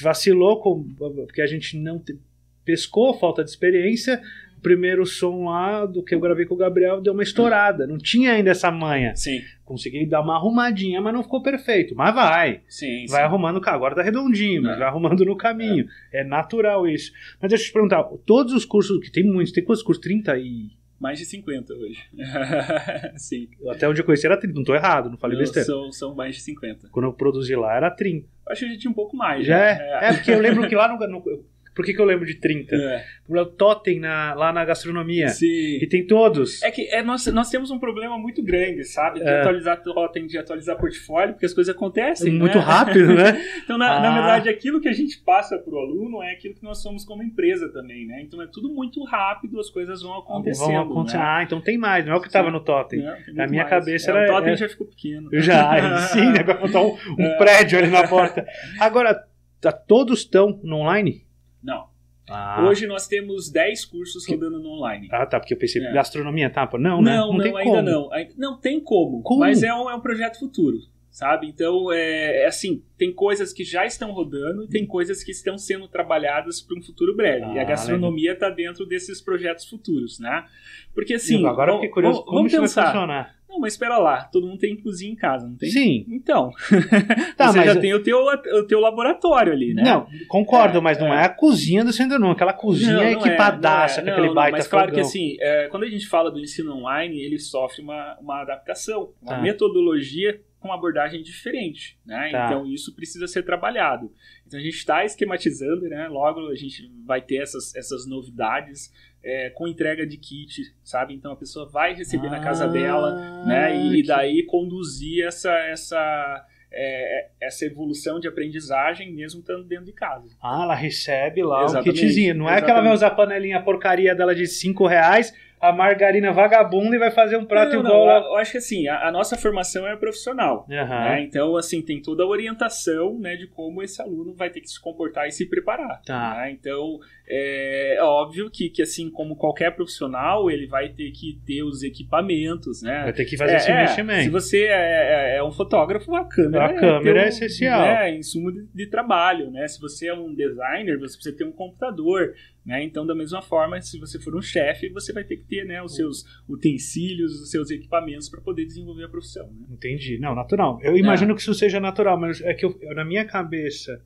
[0.03, 0.83] vacilou, com,
[1.25, 2.19] porque a gente não te,
[2.65, 4.21] pescou, falta de experiência,
[4.59, 7.87] o primeiro som lá do que eu gravei com o Gabriel deu uma estourada.
[7.87, 9.15] Não tinha ainda essa manha.
[9.15, 9.39] Sim.
[9.63, 11.95] Consegui dar uma arrumadinha, mas não ficou perfeito.
[11.95, 12.61] Mas vai.
[12.67, 13.05] Sim.
[13.07, 13.25] Vai sim.
[13.25, 13.61] arrumando.
[13.65, 15.87] Agora tá redondinho, mas vai arrumando no caminho.
[16.11, 16.21] É.
[16.21, 16.23] é.
[16.25, 17.13] natural isso.
[17.41, 20.03] Mas deixa eu te perguntar: todos os cursos, que tem muitos, tem quantos cursos?
[20.03, 20.77] 30 e.
[20.99, 22.03] Mais de 50 hoje.
[23.15, 23.47] Sim.
[23.69, 25.65] Até onde eu conheci era 30, não tô errado, não falei não, besteira.
[25.65, 26.89] São, são mais de 50.
[26.91, 28.27] Quando eu produzi lá era 30.
[28.49, 29.45] Acho que a gente tinha um pouco mais.
[29.45, 29.77] Já né?
[29.79, 30.05] é.
[30.07, 30.13] é.
[30.13, 32.75] porque eu lembro que lá no, no por que, que eu lembro de 30?
[32.75, 33.05] É.
[33.27, 35.29] O totem na, lá na gastronomia.
[35.29, 35.77] Sim.
[35.81, 36.61] E tem todos.
[36.63, 39.19] É que é, nós, nós temos um problema muito grande, sabe?
[39.19, 39.39] De é.
[39.39, 42.33] atualizar totem, de atualizar portfólio, porque as coisas acontecem.
[42.33, 42.63] Muito né?
[42.63, 43.39] rápido, né?
[43.63, 44.01] então, na, ah.
[44.01, 47.05] na, verdade, aquilo que a gente passa para o aluno é aquilo que nós somos
[47.05, 48.21] como empresa também, né?
[48.21, 50.67] Então é tudo muito rápido, as coisas vão acontecendo.
[50.67, 51.17] Vão acontecer.
[51.17, 51.23] Né?
[51.23, 53.01] Ah, então tem mais, não é o que estava no totem.
[53.33, 53.69] na minha mais.
[53.69, 54.31] cabeça é, era.
[54.31, 54.57] O totem é...
[54.57, 55.29] já ficou pequeno.
[55.33, 56.43] Já, sim, né?
[56.43, 57.37] Vai botar um, um é.
[57.37, 58.45] prédio ali na porta.
[58.79, 59.23] Agora,
[59.61, 61.28] tá, todos estão no online?
[61.61, 61.87] Não.
[62.29, 62.63] Ah.
[62.67, 65.07] Hoje nós temos 10 cursos rodando no online.
[65.11, 65.91] Ah, tá, porque eu pensei, é.
[65.91, 66.69] gastronomia, tá?
[66.73, 67.17] Não, não, né?
[67.17, 68.09] Não, não, não ainda não.
[68.37, 69.39] Não tem como, como?
[69.39, 70.77] mas é um, é um projeto futuro,
[71.09, 71.47] sabe?
[71.47, 75.57] Então, é, é, assim, tem coisas que já estão rodando e tem coisas que estão
[75.57, 77.45] sendo trabalhadas para um futuro breve.
[77.45, 80.45] Ah, e a gastronomia está dentro desses projetos futuros, né?
[80.93, 81.43] Porque, assim...
[81.47, 82.81] agora eu fiquei curioso, como vamos isso pensar.
[82.83, 83.38] vai funcionar?
[83.49, 85.71] Não, mas espera lá, todo mundo tem cozinha em casa, não tem?
[85.71, 86.05] Sim.
[86.07, 86.51] Então,
[87.35, 89.81] tá, você já tem o teu, o teu laboratório ali, né?
[89.81, 91.23] Não, concordo, é, mas não é.
[91.23, 91.25] é.
[91.25, 92.29] a cozinha do centro, não.
[92.29, 95.67] Aquela cozinha não, não equipadaça, é, com aquele não, baita Mas claro que assim, é,
[95.67, 99.41] quando a gente fala do ensino online, ele sofre uma, uma adaptação, uma tá.
[99.41, 102.29] metodologia com uma abordagem diferente, né?
[102.31, 102.45] Tá.
[102.45, 104.11] Então isso precisa ser trabalhado.
[104.45, 106.07] Então a gente está esquematizando, né?
[106.07, 108.91] Logo a gente vai ter essas, essas novidades
[109.23, 111.13] é, com entrega de kit, sabe?
[111.13, 113.75] Então a pessoa vai receber ah, na casa dela, né?
[113.75, 120.29] E, daí conduzir essa essa é, essa evolução de aprendizagem mesmo estando dentro de casa.
[120.41, 121.89] Ah, ela recebe lá Exatamente.
[121.89, 122.35] o kitzinho.
[122.35, 122.65] Não é Exatamente.
[122.65, 126.99] que ela vai usar a panelinha porcaria dela de 5 reais a margarina vagabunda e
[126.99, 128.05] vai fazer um prato não, igual.
[128.05, 130.65] Não, eu acho que assim, a, a nossa formação é profissional.
[130.69, 130.75] Uhum.
[130.75, 131.21] Né?
[131.21, 134.79] Então, assim, tem toda a orientação né, de como esse aluno vai ter que se
[134.79, 136.01] comportar e se preparar.
[136.05, 136.35] Tá.
[136.37, 136.51] Né?
[136.51, 136.99] Então,
[137.31, 141.83] é, é óbvio que, que, assim, como qualquer profissional, ele vai ter que ter os
[141.83, 143.03] equipamentos, né?
[143.03, 144.23] Vai ter que fazer é, esse é, investimento.
[144.23, 147.81] Se você é, é, é, um fotógrafo, a câmera, a câmera é, essencial.
[147.83, 149.67] É, insumo de, de trabalho, né?
[149.67, 152.33] Se você é um designer, você precisa ter um computador.
[152.65, 152.83] Né?
[152.83, 155.81] Então, da mesma forma, se você for um chefe, você vai ter que ter né,
[155.81, 159.47] os seus utensílios, os seus equipamentos para poder desenvolver a profissão.
[159.47, 159.67] Né?
[159.71, 160.19] Entendi.
[160.19, 160.79] Não, natural.
[160.81, 161.35] Eu imagino é.
[161.35, 164.01] que isso seja natural, mas é que eu, na minha cabeça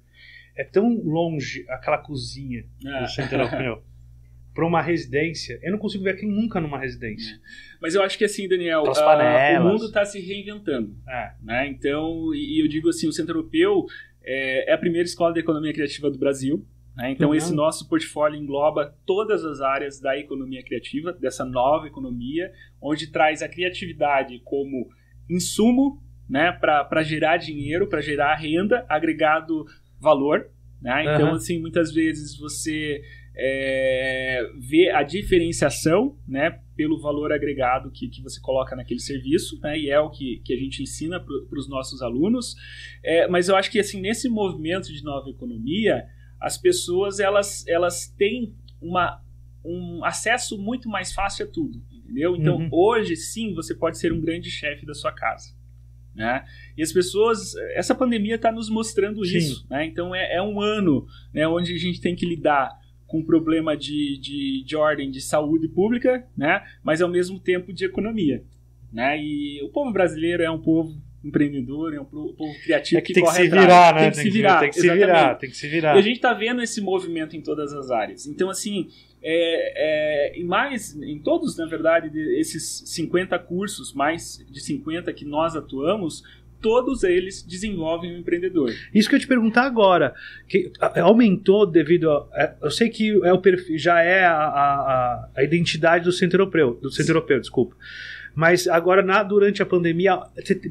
[0.56, 3.02] é tão longe aquela cozinha é.
[3.02, 3.84] do Centro Europeu
[4.54, 5.60] para uma residência.
[5.64, 7.36] Eu não consigo ver aqui nunca numa residência.
[7.36, 7.40] É.
[7.82, 10.96] Mas eu acho que assim, Daniel, uh, o mundo está se reinventando.
[11.08, 11.32] É.
[11.42, 11.68] Né?
[11.68, 13.86] Então, e, e, eu digo assim, o Centro Europeu
[14.24, 16.66] é, é a primeira escola de economia criativa do Brasil.
[16.96, 17.12] Né?
[17.12, 17.36] Então, uhum.
[17.36, 23.42] esse nosso portfólio engloba todas as áreas da economia criativa, dessa nova economia, onde traz
[23.42, 24.88] a criatividade como
[25.28, 29.66] insumo né, para gerar dinheiro, para gerar renda, agregado
[30.04, 30.50] valor.
[30.82, 31.16] Né?
[31.16, 31.36] Então, uhum.
[31.36, 33.02] assim, muitas vezes você
[33.36, 39.78] é, ver a diferenciação, né, pelo valor agregado que, que você coloca naquele serviço, né,
[39.80, 42.56] e é o que, que a gente ensina para os nossos alunos.
[43.04, 46.06] É, mas eu acho que assim nesse movimento de nova economia,
[46.40, 49.22] as pessoas elas, elas têm uma,
[49.64, 52.36] um acesso muito mais fácil a tudo, entendeu?
[52.36, 52.70] Então uhum.
[52.72, 55.56] hoje sim você pode ser um grande chefe da sua casa.
[56.16, 56.46] Né?
[56.78, 59.38] E as pessoas, essa pandemia está nos mostrando Sim.
[59.38, 59.66] isso.
[59.70, 59.86] Né?
[59.86, 62.70] Então é, é, um ano né, onde a gente tem que lidar
[63.08, 66.64] com um problema de, de, de ordem de saúde pública, né?
[66.84, 68.44] mas ao mesmo tempo de economia.
[68.92, 69.20] Né?
[69.20, 73.14] E o povo brasileiro é um povo empreendedor, é um povo criativo é que, que
[73.14, 74.02] tem que se virar, né?
[74.02, 75.96] Tem que se virar, tem que se virar, tem que se virar.
[75.96, 78.28] E a gente está vendo esse movimento em todas as áreas.
[78.28, 78.90] Então, assim,
[79.24, 85.24] é, é, em mais, em todos, na verdade, esses 50 cursos, mais de 50 que
[85.24, 86.24] nós atuamos,
[86.62, 88.72] todos eles desenvolvem o um empreendedor.
[88.94, 90.14] Isso que eu te perguntar agora,
[90.48, 95.30] que aumentou devido a, é, eu sei que é o perfil, já é a, a,
[95.36, 97.76] a identidade do centro europeu, do centro europeu, desculpa.
[98.36, 100.20] Mas agora, na, durante a pandemia,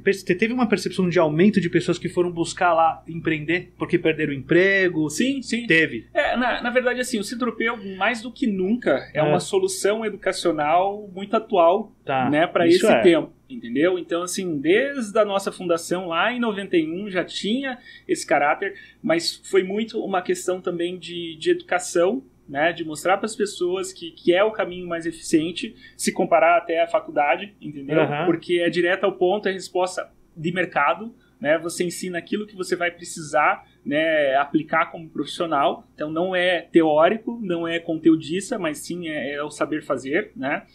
[0.05, 4.33] você teve uma percepção de aumento de pessoas que foram buscar lá empreender porque perderam
[4.33, 5.09] o emprego?
[5.09, 5.67] Sim, sim.
[5.67, 6.07] Teve.
[6.13, 9.23] É, na, na verdade, assim, o Centro Europeu, mais do que nunca, é, é.
[9.23, 12.29] uma solução educacional muito atual tá.
[12.29, 13.01] né, para esse é.
[13.01, 13.33] tempo.
[13.49, 13.99] Entendeu?
[13.99, 19.63] Então, assim, desde a nossa fundação lá em 91 já tinha esse caráter, mas foi
[19.63, 22.23] muito uma questão também de, de educação
[22.53, 26.59] né, de mostrar para as pessoas que, que é o caminho mais eficiente, se comparar
[26.59, 28.03] até a faculdade, entendeu?
[28.03, 28.27] Uhum.
[28.27, 31.57] Porque é direto ao ponto, é resposta de mercado, né?
[31.61, 35.89] Você ensina aquilo que você vai precisar, né, aplicar como profissional.
[35.95, 40.67] Então não é teórico, não é conteudista, mas sim é, é o saber fazer, né?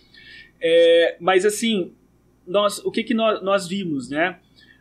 [0.59, 1.93] É, mas assim,
[2.47, 4.39] nós, o que que nós, nós vimos, né?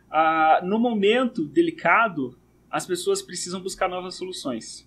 [0.09, 2.35] Ah, no momento delicado,
[2.71, 4.86] as pessoas precisam buscar novas soluções.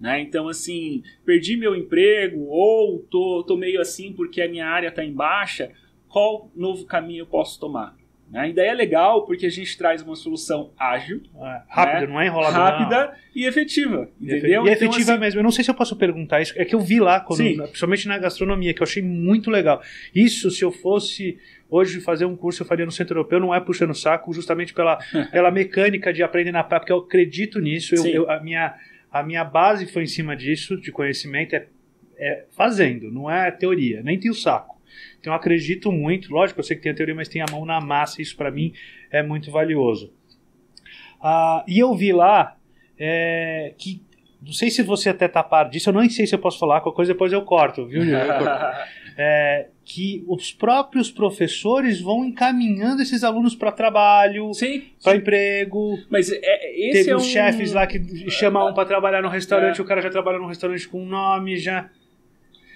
[0.00, 0.20] Né?
[0.20, 5.04] Então, assim, perdi meu emprego ou tô, tô meio assim porque a minha área está
[5.04, 5.72] em baixa,
[6.08, 7.96] qual novo caminho eu posso tomar?
[8.30, 8.40] Né?
[8.40, 12.06] A ideia é legal porque a gente traz uma solução ágil, é, rápida, né?
[12.06, 13.12] não é enrolada, rápida não.
[13.34, 14.66] e efetiva, entendeu?
[14.66, 15.40] E efetiva então, assim, mesmo.
[15.40, 18.06] Eu não sei se eu posso perguntar isso, é que eu vi lá, quando, principalmente
[18.06, 19.82] na gastronomia, que eu achei muito legal.
[20.14, 21.38] Isso, se eu fosse
[21.70, 24.98] hoje fazer um curso, eu faria no Centro Europeu, não é puxando saco, justamente pela,
[25.32, 27.94] pela mecânica de aprender na prática, porque eu acredito nisso.
[27.94, 28.74] Eu, eu, a minha
[29.10, 31.66] a minha base foi em cima disso, de conhecimento, é,
[32.18, 34.78] é fazendo, não é teoria, nem tem o saco.
[35.20, 37.64] Então eu acredito muito, lógico, eu sei que tem a teoria, mas tem a mão
[37.64, 38.72] na massa, isso para mim
[39.10, 40.12] é muito valioso.
[41.20, 42.56] Ah, e eu vi lá
[42.98, 44.00] é, que,
[44.40, 46.80] não sei se você até tá par disso, eu não sei se eu posso falar,
[46.80, 48.02] qualquer coisa depois eu corto, viu?
[49.20, 54.52] é, que os próprios professores vão encaminhando esses alunos para trabalho,
[55.02, 55.98] para emprego.
[56.08, 57.26] Mas é, esse Teve é os um...
[57.26, 59.82] chefes lá que chamam um para trabalhar no restaurante, é.
[59.82, 61.90] o cara já trabalha num restaurante com um nome, já.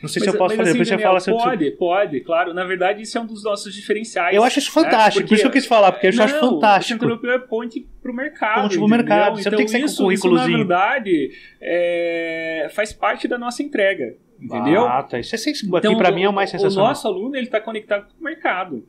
[0.03, 2.53] Não sei mas, se eu posso fazer, assim, depois você fala Pode, pode, claro.
[2.53, 4.35] Na verdade, isso é um dos nossos diferenciais.
[4.35, 5.23] Eu acho isso fantástico, né?
[5.23, 7.07] porque, por isso que eu quis falar, porque eu não, acho fantástico.
[7.07, 8.63] O Centro é ponte pro mercado.
[8.63, 9.37] Ponte pro mercado.
[9.37, 10.59] Você então, não tem que sair isso, com um currículozinho.
[10.59, 14.17] Isso, na verdade, é, faz parte da nossa entrega.
[14.43, 14.87] Entendeu?
[14.87, 15.21] Ah, tá.
[15.21, 15.79] Isso é sensacional.
[15.79, 16.87] Então, Aqui, para mim, é o mais sensacional.
[16.87, 18.85] O nosso aluno ele está conectado com o mercado.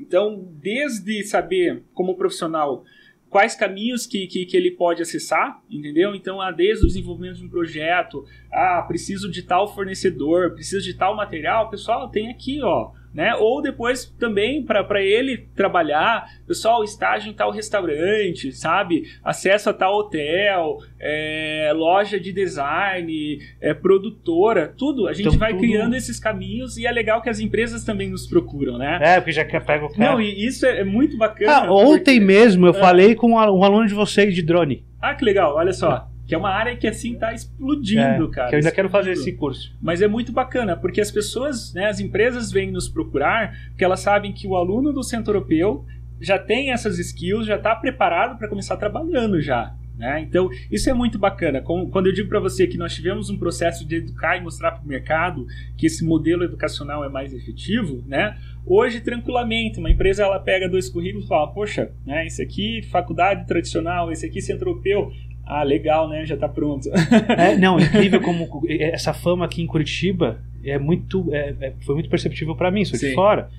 [0.00, 2.84] Então, desde saber, como profissional,
[3.30, 6.14] quais caminhos que, que, que, ele pode acessar, entendeu?
[6.14, 10.94] Então, ah, desde o desenvolvimento de um projeto, ah, preciso de tal fornecedor, preciso de
[10.94, 13.34] tal material, pessoal, tem aqui, ó, né?
[13.36, 19.04] Ou depois também para ele trabalhar, pessoal, estágio em tal restaurante, sabe?
[19.22, 25.06] Acesso a tal hotel, é, loja de design, é, produtora, tudo.
[25.06, 25.60] A gente então, vai tudo...
[25.62, 28.98] criando esses caminhos e é legal que as empresas também nos procuram, né?
[29.00, 30.10] É, porque já quer pegar o cara.
[30.10, 31.52] Não, e isso é, é muito bacana.
[31.52, 32.20] Ah, ontem porque...
[32.20, 32.74] mesmo eu ah.
[32.74, 34.84] falei com um aluno de vocês de drone.
[35.00, 36.08] Ah, que legal, olha só.
[36.34, 38.48] Que é uma área que assim tá explodindo, é, cara.
[38.48, 38.74] Que eu ainda explodindo.
[38.74, 39.76] quero fazer esse curso.
[39.80, 44.00] Mas é muito bacana, porque as pessoas, né, as empresas vêm nos procurar, porque elas
[44.00, 45.84] sabem que o aluno do centro europeu
[46.20, 49.76] já tem essas skills, já está preparado para começar trabalhando já.
[49.96, 50.22] Né?
[50.22, 51.62] Então, isso é muito bacana.
[51.62, 54.82] Quando eu digo para você que nós tivemos um processo de educar e mostrar para
[54.82, 58.36] o mercado que esse modelo educacional é mais efetivo, né?
[58.66, 63.46] hoje, tranquilamente, uma empresa ela pega dois currículos e fala: Poxa, né, esse aqui, faculdade
[63.46, 65.12] tradicional, esse aqui, centro europeu,
[65.46, 66.24] ah, legal, né?
[66.24, 66.88] Já tá pronto.
[67.36, 72.08] É, não, incrível como essa fama aqui em Curitiba é muito, é, é, foi muito
[72.08, 73.08] perceptível para mim, sou Sim.
[73.08, 73.50] de fora.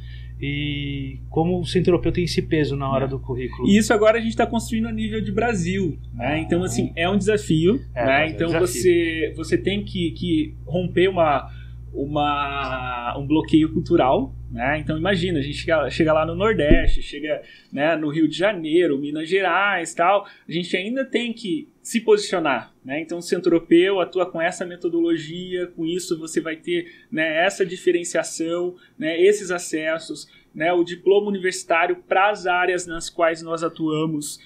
[0.41, 3.07] E como o centro europeu tem esse peso na hora é.
[3.07, 3.67] do currículo.
[3.69, 5.97] E isso agora a gente está construindo a nível de Brasil.
[6.13, 6.25] Né?
[6.25, 7.81] Ah, então, assim, é um desafio.
[7.93, 8.29] É, né?
[8.29, 8.67] Então, desafio.
[8.67, 11.49] Você, você tem que, que romper uma,
[11.93, 14.79] uma, um bloqueio cultural Né?
[14.79, 17.41] Então imagina, a gente chega, chega lá no Nordeste, chega
[17.73, 22.73] né, no Rio de Janeiro, Minas Gerais tal, a gente ainda tem que se posicionar.
[22.81, 23.01] Né?
[23.01, 27.65] Então o Centro Europeu atua com essa metodologia, com isso você vai ter né, essa
[27.65, 34.39] diferenciação, né, esses acessos, né, o diploma universitário para as áreas nas quais nós atuamos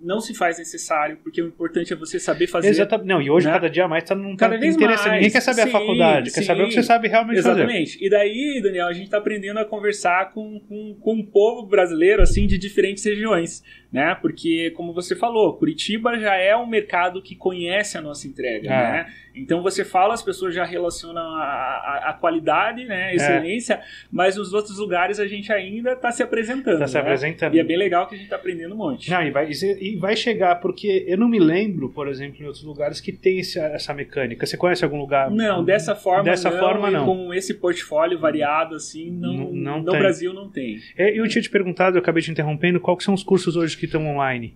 [0.00, 2.68] não se faz necessário, porque o importante é você saber fazer.
[2.68, 3.06] Exatamente.
[3.06, 3.52] Não, e hoje, né?
[3.52, 5.02] cada dia mais, tá, não cada tá vez interesse.
[5.02, 5.14] Mais.
[5.16, 6.34] Ninguém quer saber sim, a faculdade, sim.
[6.40, 7.66] quer saber o que você sabe realmente Exatamente.
[7.66, 7.82] fazer.
[7.82, 8.04] Exatamente.
[8.04, 12.22] E daí, Daniel, a gente está aprendendo a conversar com, com, com o povo brasileiro,
[12.22, 14.16] assim, de diferentes regiões né?
[14.20, 18.92] Porque, como você falou, Curitiba já é um mercado que conhece a nossa entrega, é.
[18.92, 19.12] né?
[19.34, 23.04] Então você fala, as pessoas já relacionam a, a, a qualidade, né?
[23.04, 23.14] A é.
[23.14, 23.82] excelência, é.
[24.10, 26.74] mas nos outros lugares a gente ainda está se apresentando.
[26.74, 27.00] Está se né?
[27.00, 27.54] apresentando.
[27.54, 29.10] E é bem legal que a gente está aprendendo um monte.
[29.10, 32.64] Não, e vai, e vai chegar, porque eu não me lembro, por exemplo, em outros
[32.64, 34.46] lugares que tem esse, essa mecânica.
[34.46, 35.30] Você conhece algum lugar?
[35.30, 36.58] Não, dessa forma dessa não.
[36.58, 37.04] Forma, não.
[37.04, 40.00] Com esse portfólio variado, assim, não, não, não no tem.
[40.00, 40.78] Brasil não tem.
[40.96, 43.86] É, eu tinha te perguntado, eu acabei te interrompendo, quais são os cursos hoje que
[43.86, 44.54] estão online?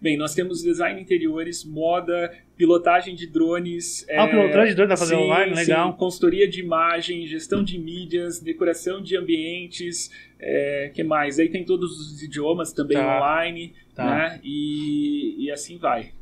[0.00, 4.06] Bem, nós temos design interiores, moda, pilotagem de drones.
[4.08, 5.54] Ah, é, pilotagem de drones dá pra fazer sim, online?
[5.54, 5.92] Legal.
[5.92, 11.38] Sim, consultoria de imagem, gestão de mídias, decoração de ambientes, é, que mais?
[11.38, 13.18] Aí tem todos os idiomas também tá.
[13.18, 14.04] online, tá.
[14.04, 14.40] né?
[14.42, 16.12] E, e assim vai.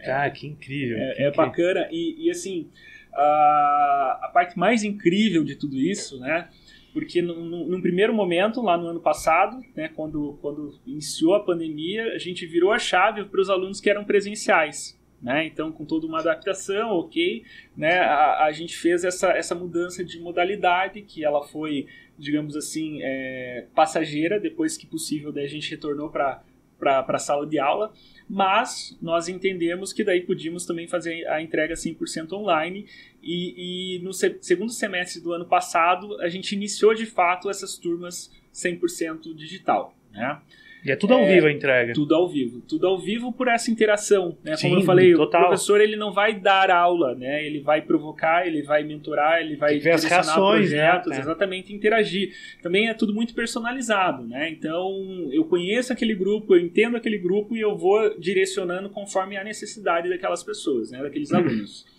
[0.00, 0.96] Ah, que incrível.
[0.96, 1.88] É, que é bacana.
[1.92, 2.70] E, e assim,
[3.12, 6.48] a, a parte mais incrível de tudo isso, né?
[6.96, 12.18] Porque num, primeiro momento, lá no ano passado, né, quando, quando iniciou a pandemia, a
[12.18, 14.98] gente virou a chave para os alunos que eram presenciais.
[15.20, 15.44] Né?
[15.44, 17.44] Então, com toda uma adaptação, ok,
[17.76, 21.86] né, a, a gente fez essa, essa mudança de modalidade, que ela foi,
[22.18, 26.42] digamos assim, é, passageira, depois que possível, daí a gente retornou para
[26.80, 27.92] a sala de aula,
[28.26, 32.86] mas nós entendemos que daí podíamos também fazer a entrega 100% online
[33.26, 37.76] e, e no se segundo semestre do ano passado a gente iniciou de fato essas
[37.76, 40.40] turmas 100% digital, né?
[40.86, 41.92] E é tudo ao é, vivo a entrega.
[41.92, 42.60] Tudo ao vivo.
[42.60, 44.38] Tudo ao vivo por essa interação.
[44.44, 44.56] Né?
[44.56, 45.40] Sim, Como eu falei, total.
[45.40, 47.44] o professor ele não vai dar aula, né?
[47.44, 50.86] Ele vai provocar, ele vai mentorar, ele vai ver as reações, né?
[50.86, 51.18] projetos, né?
[51.18, 52.32] exatamente interagir.
[52.62, 54.48] Também é tudo muito personalizado, né?
[54.48, 59.42] Então eu conheço aquele grupo, eu entendo aquele grupo e eu vou direcionando conforme a
[59.42, 61.02] necessidade daquelas pessoas, né?
[61.02, 61.95] Daqueles alunos.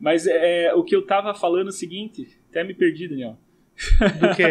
[0.00, 3.38] Mas é, o que eu estava falando é o seguinte, até me perdi, Daniel.
[4.18, 4.44] Do quê?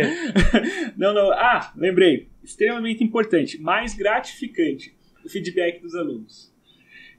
[0.96, 1.32] não, não.
[1.32, 2.30] Ah, lembrei.
[2.44, 6.54] Extremamente importante, mais gratificante, o feedback dos alunos.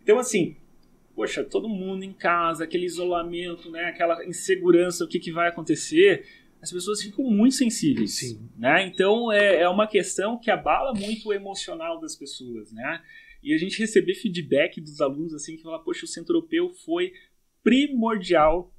[0.03, 0.57] Então, assim,
[1.15, 6.25] poxa, todo mundo em casa, aquele isolamento, né, aquela insegurança, o que, que vai acontecer,
[6.63, 8.17] as pessoas ficam muito sensíveis.
[8.17, 8.49] Sim.
[8.57, 8.87] Né?
[8.87, 13.03] Então, é, é uma questão que abala muito o emocional das pessoas, né?
[13.43, 17.13] E a gente receber feedback dos alunos, assim, que fala, poxa, o Centro Europeu foi
[17.63, 18.73] primordial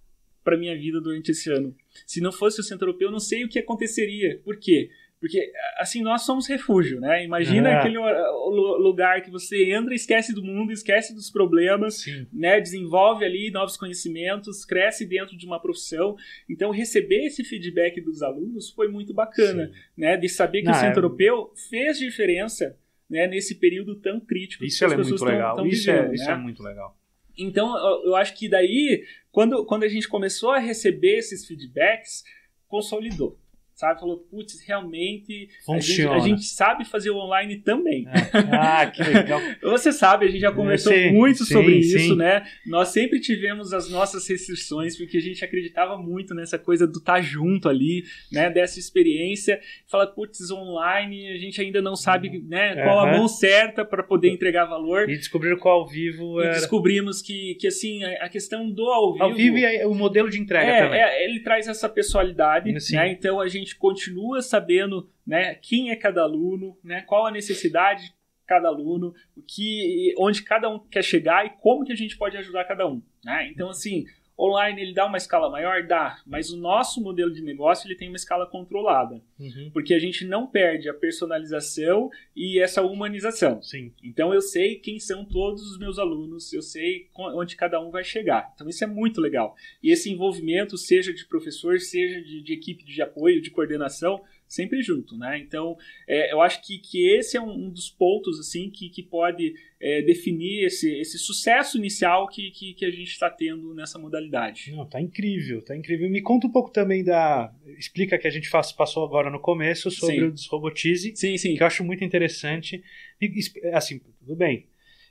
[0.44, 1.76] para minha vida durante esse ano.
[2.06, 4.40] Se não fosse o Centro Europeu, eu não sei o que aconteceria.
[4.44, 4.90] Por quê?
[5.20, 7.24] Porque, assim, nós somos refúgio, né?
[7.24, 7.76] Imagina é.
[7.76, 12.26] aquele lugar que você entra, esquece do mundo, esquece dos problemas, Sim.
[12.34, 12.60] né?
[12.60, 16.16] Desenvolve ali novos conhecimentos, cresce dentro de uma profissão.
[16.50, 19.74] Então, receber esse feedback dos alunos foi muito bacana, Sim.
[19.96, 20.18] né?
[20.18, 21.04] De saber que Não, o Centro é...
[21.04, 22.76] Europeu fez diferença
[23.08, 26.12] né, nesse período tão crítico isso que as é pessoas estão isso, é, vivendo.
[26.12, 26.32] É, isso né?
[26.32, 26.98] é muito legal.
[27.38, 32.24] Então, eu acho que daí, quando, quando a gente começou a receber esses feedbacks,
[32.68, 33.41] consolidou
[33.82, 34.00] sabe?
[34.00, 38.08] Falou, putz, realmente a gente, a gente, sabe fazer o online também.
[38.08, 38.56] É.
[38.56, 39.42] Ah, que legal.
[39.64, 41.98] Você sabe, a gente já conversou sim, muito sim, sobre sim.
[41.98, 42.44] isso, né?
[42.66, 47.16] Nós sempre tivemos as nossas restrições, porque a gente acreditava muito nessa coisa do estar
[47.16, 48.52] tá junto ali, né?
[48.52, 49.60] Dessa experiência.
[49.88, 53.10] Fala, putz, online, a gente ainda não sabe né, qual uhum.
[53.10, 55.10] a mão certa para poder entregar valor.
[55.10, 56.52] E descobriram qual ao vivo era...
[56.52, 59.24] E descobrimos que, que assim, a questão do ao vivo...
[59.24, 61.02] Ao vivo e o modelo de entrega é, também.
[61.02, 63.12] É, ele traz essa pessoalidade, né?
[63.12, 68.06] Então a gente gente continua sabendo né, quem é cada aluno, né, qual a necessidade
[68.06, 68.14] de
[68.46, 72.36] cada aluno, o que, onde cada um quer chegar e como que a gente pode
[72.36, 73.02] ajudar cada um.
[73.24, 73.48] Né?
[73.50, 74.06] Então, assim,
[74.42, 75.84] Online ele dá uma escala maior?
[75.84, 79.70] Dá, mas o nosso modelo de negócio ele tem uma escala controlada, uhum.
[79.72, 83.62] porque a gente não perde a personalização e essa humanização.
[83.62, 83.94] Sim.
[84.04, 88.04] Então eu sei quem são todos os meus alunos, eu sei onde cada um vai
[88.04, 88.52] chegar.
[88.56, 89.56] Então isso é muito legal.
[89.84, 94.82] E esse envolvimento, seja de professor, seja de, de equipe de apoio, de coordenação, sempre
[94.82, 95.40] junto, né?
[95.40, 99.02] Então, é, eu acho que, que esse é um, um dos pontos, assim, que, que
[99.02, 103.98] pode é, definir esse, esse sucesso inicial que, que, que a gente está tendo nessa
[103.98, 104.74] modalidade.
[104.76, 106.10] Não, tá incrível, tá incrível.
[106.10, 107.54] Me conta um pouco também da...
[107.78, 110.24] Explica que a gente faz, passou agora no começo sobre sim.
[110.24, 111.56] o Desrobotize, sim, sim.
[111.56, 112.84] que eu acho muito interessante.
[113.22, 113.32] E,
[113.72, 114.68] assim, tudo bem,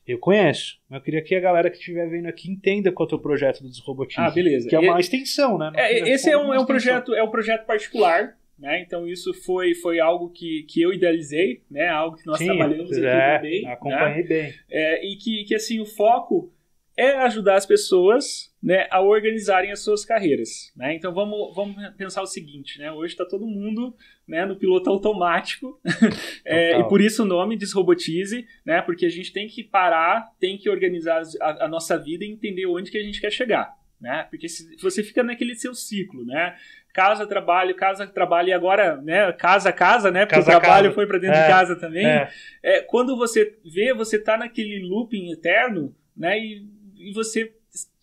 [0.06, 3.14] eu conheço, mas eu queria que a galera que estiver vendo aqui entenda qual é
[3.14, 4.20] o projeto do Desrobotize.
[4.20, 4.68] Ah, beleza.
[4.68, 5.72] Que é uma extensão, né?
[5.76, 8.82] É, esse é um, é um projeto, é um projeto particular Né?
[8.82, 11.88] Então isso foi, foi algo que, que eu idealizei, né?
[11.88, 13.66] algo que nós Sim, trabalhamos aqui é, também.
[13.66, 14.28] Acompanhei né?
[14.28, 14.54] bem.
[14.70, 16.52] É, e que, que assim o foco
[16.94, 20.70] é ajudar as pessoas né, a organizarem as suas carreiras.
[20.76, 20.94] Né?
[20.94, 22.92] Então vamos, vamos pensar o seguinte, né?
[22.92, 23.94] hoje está todo mundo
[24.28, 25.80] né, no piloto automático
[26.44, 30.58] é, e por isso o nome Desrobotize, né, porque a gente tem que parar, tem
[30.58, 33.74] que organizar a, a nossa vida e entender onde que a gente quer chegar.
[34.00, 34.26] Né?
[34.30, 36.56] Porque se você fica naquele seu ciclo, né?
[36.92, 39.32] Casa, trabalho, casa, trabalho, e agora, né?
[39.32, 40.26] Casa, casa, né?
[40.26, 40.94] Porque Casa, o trabalho casa.
[40.94, 42.06] foi para dentro É, de casa também.
[42.06, 42.30] É.
[42.62, 46.38] É, quando você vê, você tá naquele looping eterno, né?
[46.38, 47.54] E, e você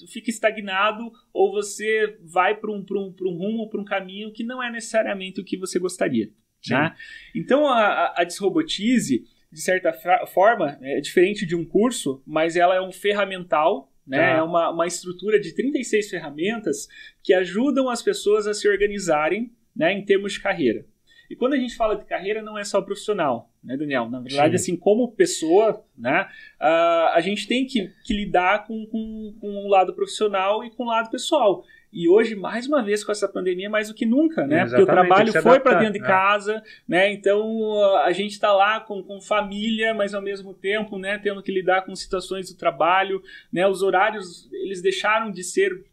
[0.07, 4.31] fica estagnado ou você vai para um, pra um, pra um rumo, para um caminho
[4.31, 6.29] que não é necessariamente o que você gostaria.
[6.69, 6.95] Né?
[7.35, 9.93] Então a, a, Desrobotize, de certa
[10.27, 13.91] forma, é diferente de um curso, mas ela é um ferramental.
[14.07, 14.17] Né?
[14.17, 14.37] Tá.
[14.37, 16.87] É uma, uma estrutura de 36 ferramentas
[17.21, 20.85] que ajudam as pessoas a se organizarem né, em termos de carreira.
[21.29, 24.09] E quando a gente fala de carreira, não é só profissional, né, Daniel?
[24.09, 24.71] Na verdade, Sim.
[24.71, 29.67] assim, como pessoa, né, ah, a gente tem que, que lidar com, com, com o
[29.67, 31.65] lado profissional e com o lado pessoal.
[31.91, 34.65] E hoje, mais uma vez, com essa pandemia, mais do que nunca, né?
[34.65, 36.07] Porque o Exatamente, trabalho se foi para dentro de é.
[36.07, 37.11] casa, né?
[37.11, 41.41] Então ah, a gente está lá com, com família, mas ao mesmo tempo, né, tendo
[41.41, 43.21] que lidar com situações do trabalho,
[43.51, 43.65] né?
[43.67, 45.85] Os horários eles deixaram de ser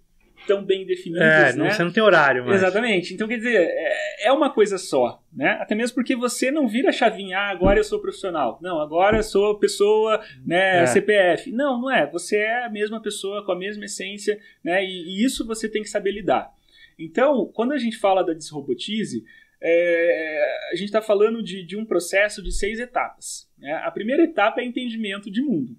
[0.46, 1.64] tão bem definidos, É, né?
[1.64, 2.56] não, você não tem horário mais.
[2.62, 3.12] Exatamente.
[3.14, 5.58] Então, quer dizer, é, é uma coisa só, né?
[5.60, 8.58] Até mesmo porque você não vira a chavinha, ah, agora eu sou profissional.
[8.62, 10.86] Não, agora eu sou pessoa, né, É.
[10.86, 11.50] CPF.
[11.52, 12.06] Não, não é.
[12.10, 14.84] Você é a mesma pessoa, com a mesma essência, né?
[14.84, 14.88] E,
[15.20, 16.50] e isso você tem que saber lidar.
[16.98, 19.24] Então, quando a gente fala da Desrobotize,
[19.66, 23.48] é, a gente está falando de, de um processo de seis etapas.
[23.58, 23.72] né?
[23.84, 25.76] A primeira etapa é entendimento de mundo.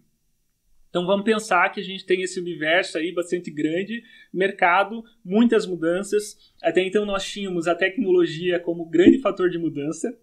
[0.96, 4.02] Então vamos pensar que a gente tem esse universo aí bastante grande,
[4.34, 6.38] mercado, muitas mudanças.
[6.64, 10.18] Até então nós tínhamos a tecnologia como grande fator de mudança.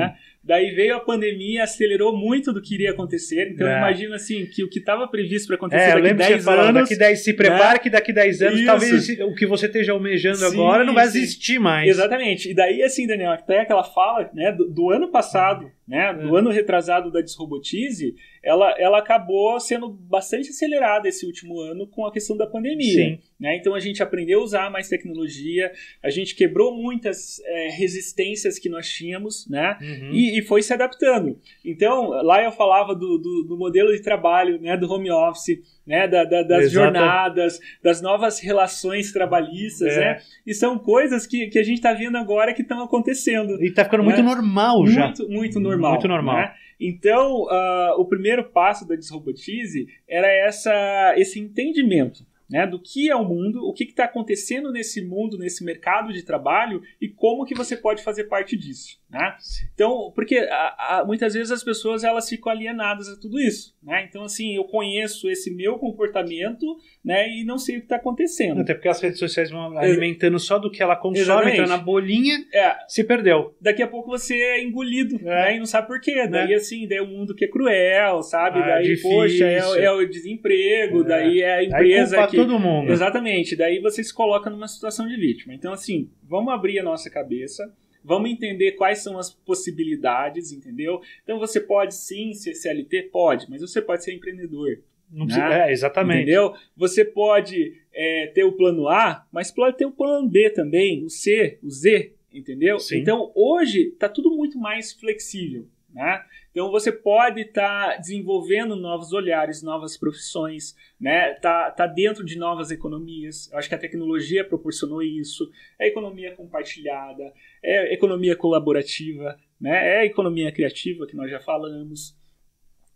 [0.00, 0.16] Né?
[0.46, 3.50] Daí veio a pandemia, acelerou muito do que iria acontecer.
[3.52, 3.78] Então É.
[3.78, 6.44] imagina assim que o que estava previsto para acontecer É, daqui lembro que você 10
[6.44, 8.66] falava, anos, daqui 10, se prepara que daqui 10 anos Isso.
[8.66, 11.18] talvez o que você esteja almejando Sim, agora não vai sim.
[11.18, 11.88] existir mais.
[11.88, 12.48] Exatamente.
[12.50, 16.38] E daí, assim, Daniel, até aquela fala né, do, do ano passado, né, do É.
[16.38, 22.12] ano retrasado da Desrobotize, ela, ela acabou sendo bastante acelerada esse último ano com a
[22.12, 22.92] questão da pandemia.
[22.94, 23.18] Sim.
[23.40, 23.56] Né?
[23.56, 28.68] Então a gente aprendeu a usar mais tecnologia, a gente quebrou muitas é, resistências que
[28.68, 29.76] nós tínhamos, né?
[29.80, 30.10] Uhum.
[30.12, 31.38] E, e foi se adaptando.
[31.64, 36.06] Então, lá eu falava do, do, do modelo de trabalho, né, do home office, né,
[36.08, 36.74] da, da- das Exato.
[36.74, 40.00] jornadas, das novas relações trabalhistas, É.
[40.00, 40.18] né?
[40.46, 43.62] E são coisas que, que a gente está vendo agora que estão acontecendo.
[43.62, 44.08] E tá ficando Né?
[44.10, 45.04] muito normal já.
[45.06, 45.92] Muito, muito normal.
[45.92, 46.36] Muito normal.
[46.36, 46.52] né?
[46.80, 53.16] Então, ah, o primeiro passo da Desrobotize era essa, esse entendimento né, do que é
[53.16, 57.54] o mundo, o que está acontecendo nesse mundo, nesse mercado de trabalho e como que
[57.54, 58.98] você pode fazer parte disso.
[59.10, 59.36] Né?
[59.74, 63.76] Então, porque a- a- muitas vezes as pessoas elas ficam alienadas a tudo isso.
[63.82, 64.04] Né?
[64.08, 68.60] Então, assim, eu conheço esse meu comportamento né, e não sei o que está acontecendo.
[68.62, 71.60] Até porque as redes sociais vão alimentando só do que ela consome, Exatamente.
[71.60, 73.54] entra na bolinha, É, se perdeu.
[73.60, 75.24] daqui a pouco você é engolido, É.
[75.24, 75.54] né?
[75.56, 76.26] E não sabe por quê.
[76.26, 78.58] Daí, assim, daí é um mundo que é cruel, sabe?
[78.58, 79.08] Ah, daí, difícil.
[79.10, 81.04] poxa, é, o- é o desemprego, É.
[81.04, 82.36] daí é a empresa culpa que...
[82.36, 82.90] todo mundo.
[82.90, 83.54] Exatamente.
[83.54, 85.54] Daí você se coloca numa situação de vítima.
[85.54, 87.72] Então, assim, vamos abrir a nossa cabeça,
[88.04, 91.00] vamos entender quais são as possibilidades, entendeu?
[91.22, 93.10] Então, você pode sim ser CLT?
[93.12, 94.78] Pode, mas você pode ser empreendedor.
[95.10, 95.68] Não precisa- né?
[95.68, 96.22] É, exatamente.
[96.22, 96.54] Entendeu?
[96.76, 101.10] Você pode é, ter o plano A, mas pode ter o plano B também, o
[101.10, 102.78] C, o Z, entendeu?
[102.78, 102.98] Sim.
[102.98, 105.66] Então, hoje está tudo muito mais flexível.
[105.96, 106.22] Né?
[106.50, 111.32] Então você pode estar desenvolvendo novos olhares, novas profissões, né?
[111.34, 113.50] Tá, tá dentro de novas economias.
[113.50, 115.50] Eu acho que a tecnologia proporcionou isso.
[115.78, 120.02] É economia compartilhada, é economia colaborativa, né?
[120.02, 122.14] É economia criativa que nós já falamos.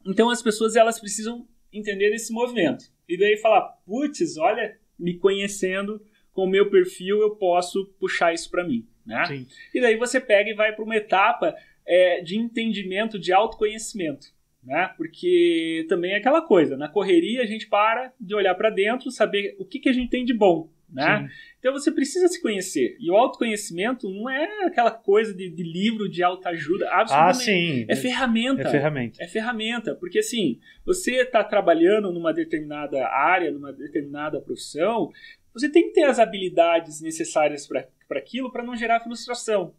[0.07, 6.01] Então as pessoas elas precisam entender esse movimento e daí falar, putz, olha, me conhecendo
[6.33, 9.25] com o meu perfil eu posso puxar isso para mim, né?
[9.27, 9.47] Sim.
[9.75, 11.55] E daí você pega e vai para uma etapa
[11.87, 14.29] é, de entendimento, de autoconhecimento.
[14.63, 14.93] Né?
[14.97, 19.57] Porque também é aquela coisa, na correria a gente para de olhar para dentro, saber
[19.59, 20.71] o que, que a gente tem de bom.
[20.93, 21.29] Né?
[21.29, 21.35] Sim.
[21.59, 22.97] Então você precisa se conhecer.
[22.99, 26.89] E o autoconhecimento não é aquela coisa de, de livro de autoajuda.
[26.89, 27.45] Ah, Absolutamente.
[27.45, 27.87] sim.
[27.89, 28.63] É ferramenta.
[28.63, 29.23] É ferramenta.
[29.23, 35.11] É ferramenta, porque assim, você está trabalhando numa determinada área, numa determinada profissão,
[35.53, 39.75] você tem que ter as habilidades necessárias para aquilo para não gerar frustração.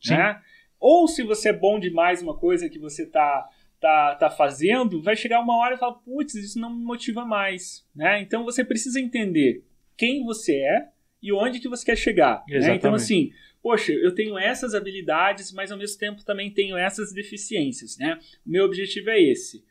[0.00, 0.14] Sim.
[0.14, 0.40] Né?
[0.80, 3.48] Ou se você é bom demais uma coisa que você está
[3.80, 7.86] tá, tá fazendo, vai chegar uma hora e falar, putz, isso não me motiva mais.
[7.94, 8.20] Né?
[8.20, 9.64] Então você precisa entender
[9.98, 10.88] quem você é
[11.20, 12.44] e onde que você quer chegar.
[12.48, 12.76] Né?
[12.76, 17.98] Então assim, poxa, eu tenho essas habilidades, mas ao mesmo tempo também tenho essas deficiências,
[17.98, 18.18] né?
[18.46, 19.64] O meu objetivo é esse.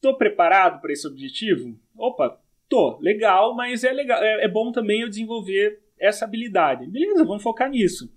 [0.00, 1.78] Tô preparado para esse objetivo?
[1.96, 6.86] Opa, tô, legal, mas é legal, é, é bom também eu desenvolver essa habilidade.
[6.86, 8.12] Beleza, vamos focar nisso.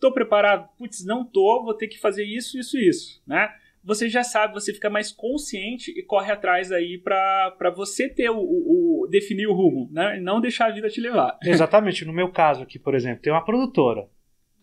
[0.00, 0.68] Tô preparado?
[0.78, 3.48] Putz, não tô, vou ter que fazer isso, isso, isso, né?
[3.86, 8.36] Você já sabe, você fica mais consciente e corre atrás aí para você ter o,
[8.36, 10.18] o, o, definir o rumo, né?
[10.18, 11.38] E não deixar a vida te levar.
[11.46, 12.04] Exatamente.
[12.04, 14.08] No meu caso aqui, por exemplo, tem uma produtora.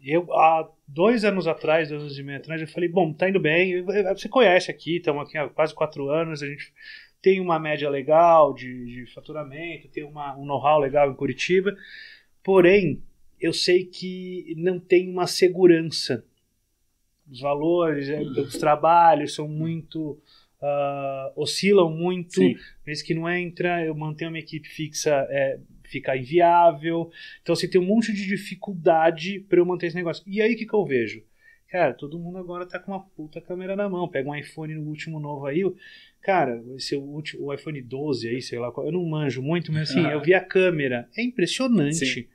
[0.05, 3.39] Eu, há dois anos atrás, dois anos e meio atrás, eu falei, bom, tá indo
[3.39, 6.74] bem, você conhece aqui, estamos aqui há quase quatro anos, a gente
[7.21, 11.74] tem uma média legal de, de faturamento, tem uma, um know-how legal em Curitiba,
[12.43, 13.01] porém,
[13.39, 16.26] eu sei que não tem uma segurança.
[17.30, 20.19] Os valores, é, os trabalhos são muito.
[20.61, 22.39] Uh, oscilam muito,
[22.86, 27.11] vez que não entra, eu mantenho uma equipe fixa, é, fica inviável.
[27.41, 30.24] Então você assim, tem um monte de dificuldade para eu manter esse negócio.
[30.26, 31.21] E aí o que, que eu vejo?
[31.74, 34.07] Cara, todo mundo agora tá com uma puta câmera na mão.
[34.07, 35.63] Pega um iPhone no último novo aí.
[36.21, 38.86] Cara, esse é o, último, o iPhone 12 aí, sei lá qual.
[38.86, 41.09] Eu não manjo muito, mas assim, eu vi a câmera.
[41.17, 42.05] É impressionante.
[42.05, 42.28] Sim.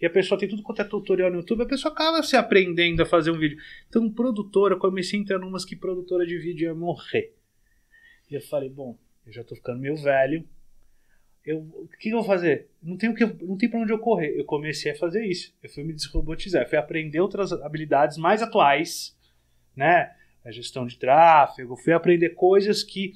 [0.00, 3.02] E a pessoa tem tudo quanto é tutorial no YouTube, a pessoa acaba se aprendendo
[3.02, 3.58] a fazer um vídeo.
[3.88, 7.34] Então, produtora, eu comecei a entrar numas que produtora de vídeo ia morrer.
[8.30, 10.44] E eu falei, bom, eu já tô ficando meio velho,
[11.46, 12.68] eu, o que, eu vou fazer?
[12.82, 14.36] Não tem, o que, não tem pra onde eu correr.
[14.36, 15.54] Eu comecei a fazer isso.
[15.62, 16.62] Eu fui me desrobotizar.
[16.62, 19.16] Eu fui aprender outras habilidades mais atuais,
[19.76, 20.12] né?
[20.44, 21.76] A gestão de tráfego.
[21.76, 23.12] Fui aprender coisas que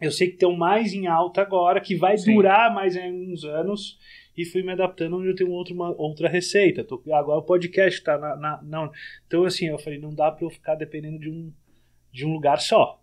[0.00, 2.34] eu sei que estão mais em alta agora, que vai Sim.
[2.34, 3.98] durar mais uns anos.
[4.36, 6.82] E fui me adaptando onde eu tenho outra, uma, outra receita.
[6.82, 8.90] Tô, agora o podcast está na, na, na.
[9.26, 11.52] Então, assim, eu falei, não dá para eu ficar dependendo de um,
[12.10, 13.02] de um lugar só.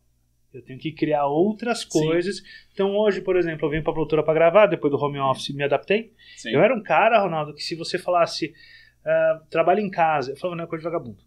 [0.53, 2.38] Eu tenho que criar outras coisas.
[2.38, 2.43] Sim.
[2.73, 5.53] Então hoje, por exemplo, eu venho para a produtora para gravar, depois do home office
[5.53, 6.11] me adaptei.
[6.38, 6.51] Sim.
[6.53, 10.57] Eu era um cara, Ronaldo, que se você falasse uh, trabalha em casa, eu falava,
[10.57, 11.23] não é coisa de vagabundo.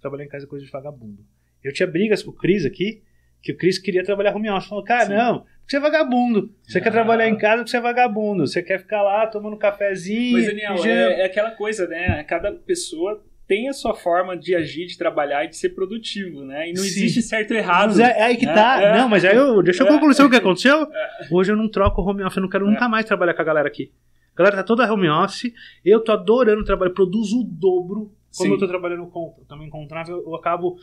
[0.00, 1.24] Trabalhar em casa é coisa de vagabundo.
[1.62, 3.02] Eu tinha brigas com o Cris aqui,
[3.40, 4.68] que o Cris queria trabalhar home office.
[4.68, 5.14] Falou, cara, Sim.
[5.14, 6.50] não, você é vagabundo.
[6.62, 6.80] Você ah.
[6.80, 8.46] quer trabalhar em casa porque você é vagabundo.
[8.46, 10.34] Você quer ficar lá tomando cafezinho.
[10.34, 12.22] Mas, Daniel, é, é aquela coisa, né?
[12.24, 16.68] Cada pessoa tem a sua forma de agir, de trabalhar e de ser produtivo, né?
[16.68, 16.88] E não Sim.
[16.88, 17.88] existe certo e errado.
[17.88, 18.54] Mas é, é aí que né?
[18.54, 18.82] tá.
[18.82, 18.98] É.
[18.98, 19.62] Não, mas aí eu.
[19.62, 20.86] Deixa eu concluir o que aconteceu.
[20.96, 21.26] É.
[21.30, 22.88] Hoje eu não troco home office, eu não quero nunca é.
[22.88, 23.92] mais trabalhar com a galera aqui.
[24.34, 25.52] A galera tá toda home office,
[25.84, 28.12] eu tô adorando trabalhar, produzo o dobro.
[28.36, 28.52] Como Sim.
[28.54, 30.78] eu tô trabalhando com, também com Travel, eu acabo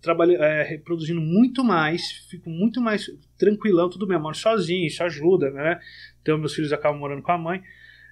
[0.00, 5.02] trabalhando, é, produzindo muito mais, fico muito mais tranquilão, tudo bem, eu moro sozinho, isso
[5.02, 5.80] ajuda, né?
[6.22, 7.62] Então meus filhos acabam morando com a mãe.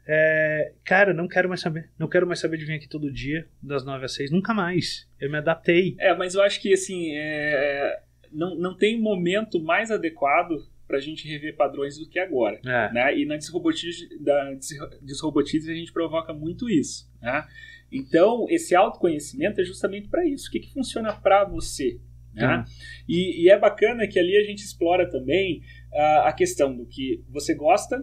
[0.06, 1.88] É, cara, não quero mais saber.
[1.98, 4.30] Não quero mais saber de vir aqui todo dia, das 9 às 6.
[4.30, 5.08] Nunca mais.
[5.20, 5.94] Eu me adaptei.
[5.98, 8.00] É, mas eu acho que, assim, é,
[8.32, 10.56] não, não tem momento mais adequado
[10.86, 12.60] para a gente rever padrões do que agora.
[12.66, 12.92] É.
[12.92, 13.18] Né?
[13.18, 14.52] E na desrobotize, da
[15.00, 17.10] desrobotize a gente provoca muito isso.
[17.20, 17.46] Né?
[17.92, 20.48] Então, esse autoconhecimento é justamente para isso.
[20.48, 21.98] O que, que funciona para você?
[22.34, 22.64] Né?
[23.06, 25.60] E, e, é bacana que ali a gente explora também
[25.92, 27.98] uh, a questão do que você gosta,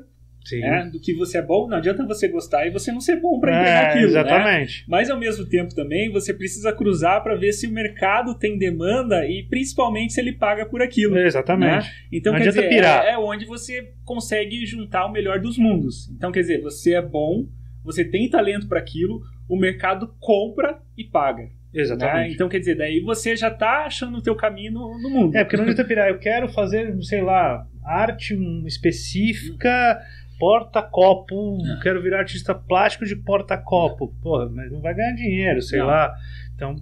[0.58, 0.90] né?
[0.92, 3.52] Do que você é bom, não adianta você gostar e você não ser bom para
[3.52, 4.12] entregar é, aquilo.
[4.14, 4.20] Né?
[4.20, 4.80] Exatamente.
[4.80, 4.86] Né?
[4.88, 9.28] Mas ao mesmo tempo também você precisa cruzar para ver se o mercado tem demanda
[9.28, 11.18] e principalmente se ele paga por aquilo.
[11.18, 11.86] É, exatamente.
[11.86, 11.94] Né?
[12.12, 13.06] Então, não quer dizer, pirar.
[13.06, 16.10] É, é onde você consegue juntar o melhor dos mundos.
[16.10, 17.46] Então, quer dizer, você é bom,
[17.84, 21.50] você tem talento para aquilo, o mercado compra e paga.
[21.74, 22.30] Exatamente.
[22.30, 22.34] Né?
[22.34, 25.36] Então, quer dizer, daí você já está achando o teu caminho no, no mundo.
[25.36, 26.08] É, porque não adianta pirar.
[26.08, 28.36] Eu quero fazer, sei lá, arte
[28.66, 30.00] específica
[30.40, 31.84] porta-copo, é.
[31.84, 34.16] quero virar artista plástico de porta-copo.
[34.22, 35.88] Porra, mas não vai ganhar dinheiro, sei não.
[35.88, 36.16] lá.
[36.56, 36.76] Então,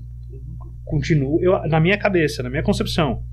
[0.85, 3.23] continuo, eu, na minha cabeça, na minha concepção,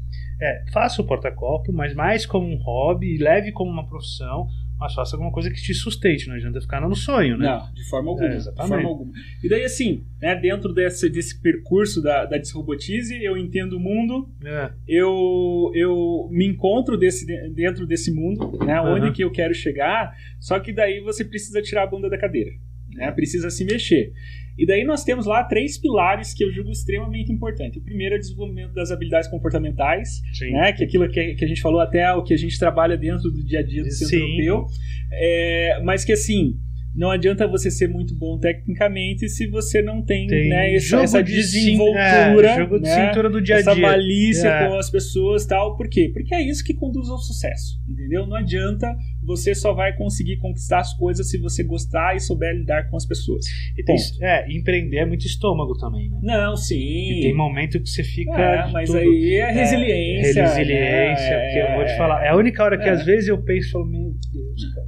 [0.40, 4.48] é, faça o porta-copo, mas mais como um hobby, leve como uma profissão,
[4.84, 7.46] mas faça alguma coisa que te sustente, não adianta ficar no sonho, né?
[7.46, 8.28] Não, de forma alguma.
[8.28, 9.12] É, de forma alguma.
[9.42, 14.28] E daí, assim, né, dentro desse, desse percurso da, da Desrobotize, eu entendo o mundo,
[14.44, 14.70] é.
[14.86, 17.24] eu, eu me encontro desse,
[17.54, 18.94] dentro desse mundo, né, uhum.
[18.94, 22.50] onde que eu quero chegar, só que daí você precisa tirar a bunda da cadeira,
[22.94, 24.12] né, precisa se mexer.
[24.56, 27.78] E daí nós temos lá três pilares que eu julgo extremamente importante.
[27.78, 30.22] O primeiro é o desenvolvimento das habilidades comportamentais,
[30.52, 32.96] né, que é aquilo que, que, a gente falou até o que a gente trabalha
[32.96, 34.06] dentro do dia a dia do Sim.
[34.06, 34.66] centro europeu.
[35.12, 36.56] É, mas que assim,
[36.94, 41.22] não adianta você ser muito bom tecnicamente se você não tem, tem né, essa, essa
[41.22, 44.68] de desenvoltura, é, jogo de né, cintura do dia a dia, essa malícia é.
[44.68, 45.76] com as pessoas, tal.
[45.76, 46.10] Por quê?
[46.12, 48.26] Porque é isso que conduz ao sucesso, entendeu?
[48.26, 48.86] Não adianta
[49.24, 53.06] você só vai conseguir conquistar as coisas se você gostar e souber lidar com as
[53.06, 53.44] pessoas.
[53.76, 56.20] E tem, é, empreender é muito estômago também, né?
[56.22, 56.76] Não, sim.
[56.76, 58.40] E tem momento que você fica.
[58.40, 60.40] É, mas tudo, aí é resiliência.
[60.40, 61.44] É, resiliência, né?
[61.44, 62.24] porque eu vou te falar.
[62.24, 62.90] É a única hora que é.
[62.90, 64.83] às vezes eu penso, meu Deus, cara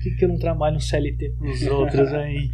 [0.00, 2.48] Por que, que eu não trabalho um CLT pros outros aí?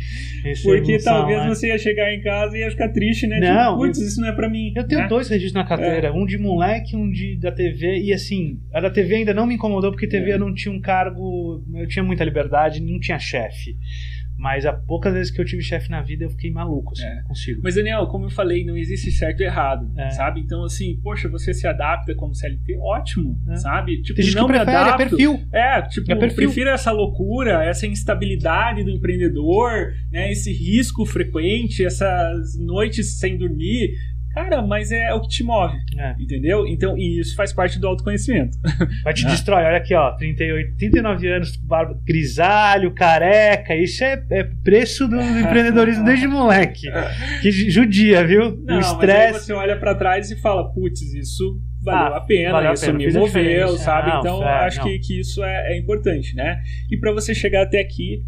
[0.64, 3.38] Porque talvez você ia chegar em casa e ia ficar triste, né?
[3.38, 3.74] Não.
[3.74, 4.72] Tipo, Putz, isso não é pra mim.
[4.74, 5.08] Eu tenho né?
[5.08, 8.90] dois registros na carteira, um de moleque, um de da TV, e assim, a da
[8.90, 10.34] TV ainda não me incomodou porque TV É.
[10.34, 13.76] eu não tinha um cargo, eu tinha muita liberdade, não tinha chefe.
[14.38, 17.14] Mas a poucas vezes que eu tive chefe na vida eu fiquei maluco, assim, É.
[17.16, 17.60] não consigo.
[17.64, 20.10] Mas, Daniel, como eu falei, não existe certo e errado, É.
[20.10, 20.40] sabe?
[20.40, 23.56] Então, assim, poxa, você se adapta como CLT, ótimo, É.
[23.56, 24.02] sabe?
[24.02, 24.98] Tipo, Tem gente não que me prefere, é adapto.
[25.16, 25.42] perfil.
[25.52, 26.36] É, tipo, É perfil.
[26.36, 30.30] prefiro essa loucura, essa instabilidade do empreendedor, né?
[30.30, 33.94] Esse risco frequente, essas noites sem dormir.
[34.36, 36.14] Cara, mas é o que te move, É.
[36.20, 36.66] entendeu?
[36.66, 38.58] Então, e isso faz parte do autoconhecimento.
[39.02, 39.30] Vai te Ah.
[39.30, 45.16] destrói, olha aqui, ó, 38, 39 anos, barba, grisalho, careca, isso é, é preço do,
[45.16, 46.86] do empreendedorismo desde moleque.
[47.40, 48.56] Que judia, viu?
[48.62, 49.46] Não, o estresse.
[49.46, 52.84] você olha pra trás e fala, putz, isso valeu Ah, a pena, valeu a isso
[52.86, 54.10] pena, me moveu, sabe?
[54.10, 54.84] Não, então, fé, acho não.
[54.84, 56.60] que, que isso é, é importante, né?
[56.90, 58.22] E pra você chegar até aqui,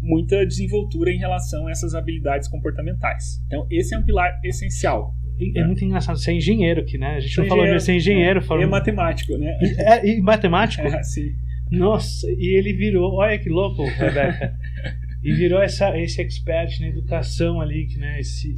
[0.00, 3.40] muita desenvoltura em relação a essas habilidades comportamentais.
[3.46, 5.14] Então, esse é um pilar essencial.
[5.40, 7.16] É, é muito engraçado, você é engenheiro aqui, né?
[7.16, 8.62] A gente não falou de engenheiro, ser engenheiro, E falou.
[8.62, 9.58] é matemático, né?
[9.78, 10.82] É, e matemático?
[10.86, 11.32] É, sim.
[11.70, 14.54] Nossa, e ele virou, olha que louco, Rebeca.
[15.24, 18.20] e virou essa, esse expert na educação ali, que, né?
[18.20, 18.54] Esse,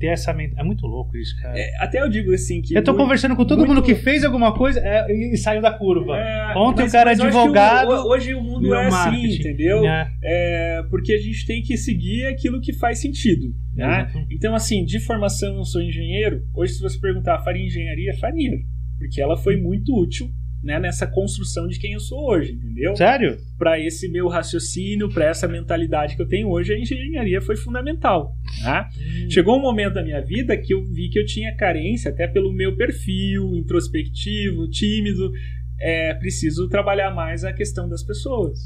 [0.00, 0.54] ter essa mente.
[0.58, 1.56] É muito louco isso, cara.
[1.56, 2.74] É, até eu digo assim que.
[2.76, 5.70] eu tô muito- conversando com todo mundo que fez alguma coisa é, e, saiu da
[5.72, 6.16] curva.
[6.16, 7.90] É, Ontem mas- o cara é advogado.
[7.90, 9.86] o- hoje o mundo é assim, entendeu?
[9.86, 13.54] É, É, porque a gente tem que seguir aquilo que faz sentido.
[13.76, 14.10] Né?
[14.30, 16.42] Então, assim, de formação eu sou engenheiro.
[16.54, 18.12] Hoje, se você perguntar, faria engenharia?
[18.18, 18.50] Faria.
[18.98, 20.28] Porque ela foi muito útil
[20.62, 22.94] né, nessa construção de quem eu sou hoje, entendeu?
[22.94, 23.38] Sério?
[23.58, 28.34] Para esse meu raciocínio, para essa mentalidade que eu tenho hoje, a engenharia foi fundamental.
[28.62, 28.88] Né?
[29.30, 32.52] Chegou um momento da minha vida que eu vi que eu tinha carência, até pelo
[32.52, 35.32] meu perfil introspectivo, tímido.
[35.78, 38.58] É, preciso trabalhar mais a questão das pessoas.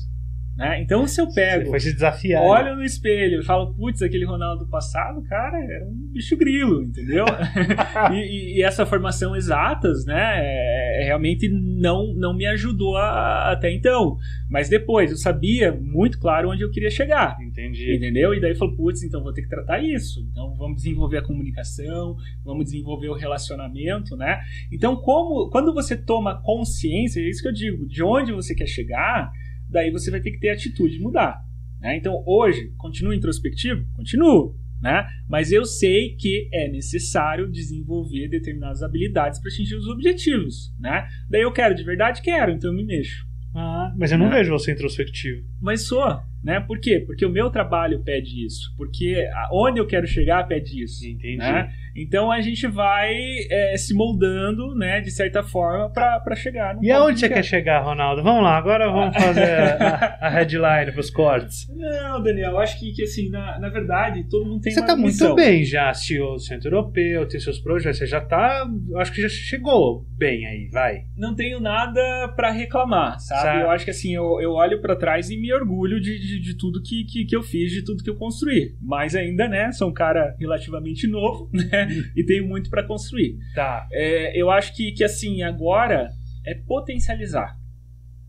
[0.56, 0.80] Né?
[0.80, 2.40] Então, se eu pego foi se desafiar.
[2.42, 6.80] olho no espelho e falo, putz, aquele Ronaldo do passado, cara, era um bicho grilo,
[6.82, 7.24] entendeu?
[8.14, 13.72] e, e- essa formação exatas, né, é- é realmente não, não me ajudou a- até
[13.72, 14.16] então.
[14.48, 17.36] Mas depois eu sabia muito claro onde eu queria chegar.
[17.42, 17.96] Entendi.
[17.96, 18.32] Entendeu?
[18.32, 20.20] E daí eu falo, putz, então vou ter que tratar isso.
[20.30, 24.38] Então vamos desenvolver a comunicação, vamos desenvolver o relacionamento, né?
[24.72, 28.66] Então, como quando você toma consciência, é isso que eu digo, de onde você quer
[28.68, 29.32] chegar,
[29.74, 31.42] daí você vai ter que ter atitude de mudar.
[31.80, 31.96] Né?
[31.98, 33.84] Então, hoje, continuo introspectivo?
[33.94, 34.56] Continuo.
[34.80, 35.06] Né?
[35.28, 40.72] Mas eu sei que é necessário desenvolver determinadas habilidades para atingir os objetivos.
[40.78, 41.06] Né?
[41.28, 42.22] Daí eu quero de verdade?
[42.22, 43.26] Quero, então eu me mexo.
[43.56, 44.38] Ah, mas eu não É.
[44.38, 45.46] vejo você introspectivo.
[45.62, 46.04] Mas sou,
[46.42, 46.58] né?
[46.60, 47.00] Por quê?
[47.06, 48.74] Porque o meu trabalho pede isso.
[48.76, 49.16] Porque
[49.52, 51.06] onde eu quero chegar pede isso.
[51.06, 51.36] Entendi.
[51.38, 51.72] Né?
[51.96, 53.14] Então a gente vai
[53.50, 57.42] é, se moldando, né, de certa forma, para chegar no E aonde você quer.
[57.44, 58.22] chegar, Ronaldo?
[58.22, 59.42] Vamos lá, agora vamos fazer
[59.80, 61.68] a, a headline pros cortes.
[61.74, 64.86] Não, Daniel, eu acho que, que assim, na, na verdade, todo mundo tem Você uma
[64.86, 65.34] tá muito missão.
[65.34, 69.22] bem já, CEO do Centro Europeu, tem seus projetos, você já tá, eu acho que
[69.22, 71.02] já chegou bem aí, vai.
[71.16, 73.42] Não tenho nada para reclamar, sabe?
[73.42, 73.62] Sabe.
[73.62, 76.56] Eu acho que assim, eu, eu olho para trás e me orgulho de, de, de
[76.56, 78.74] tudo que, que, que eu fiz, de tudo que eu construí.
[78.80, 81.83] Mas ainda, né, sou um cara relativamente novo, né,
[82.16, 83.38] e tenho muito para construir.
[83.54, 83.86] Tá.
[83.92, 86.10] É, eu acho que, que assim, agora
[86.46, 87.56] é potencializar.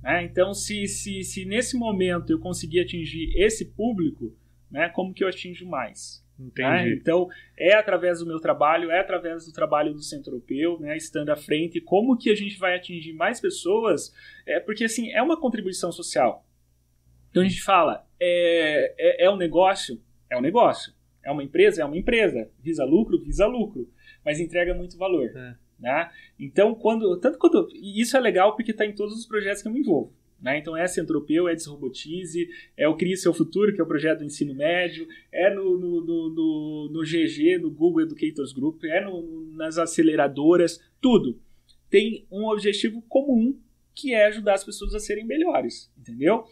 [0.02, 0.24] né?
[0.24, 4.36] Então, se, se, se nesse momento eu conseguir atingir esse público,
[4.70, 6.24] né, como que eu atinjo mais?
[6.38, 6.48] né?
[6.48, 6.96] Entendi.
[7.00, 7.28] Então,
[7.58, 11.36] é através do meu trabalho, é através do trabalho do Centro Europeu, né, estando à
[11.36, 14.14] frente, como que a gente vai atingir mais pessoas?
[14.46, 16.46] É, porque, assim, é uma contribuição social.
[17.30, 20.02] Então, a gente fala, é, é, é um negócio?
[20.30, 20.94] É um negócio.
[21.26, 21.82] É uma empresa?
[21.82, 22.50] É uma empresa.
[22.62, 23.20] Visa lucro?
[23.20, 23.90] Visa lucro.
[24.24, 25.26] Mas entrega muito valor.
[25.36, 25.56] É.
[25.80, 26.12] Né?
[26.40, 27.20] Então, quando.
[27.20, 27.68] Tanto quando.
[27.74, 30.14] Isso é legal porque está em todos os projetos que eu me envolvo.
[30.40, 30.60] Né?
[30.60, 32.48] Então, é Centro Europeu, é Desrobotize,
[32.78, 36.02] é o Crie Seu Futuro, que é o projeto do ensino médio, é no, no,
[36.06, 41.40] no, no, no GG, no Google Educators Group, é no, nas aceleradoras, tudo.
[41.90, 43.58] Tem um objetivo comum
[43.96, 46.44] que é ajudar as pessoas a serem melhores, entendeu?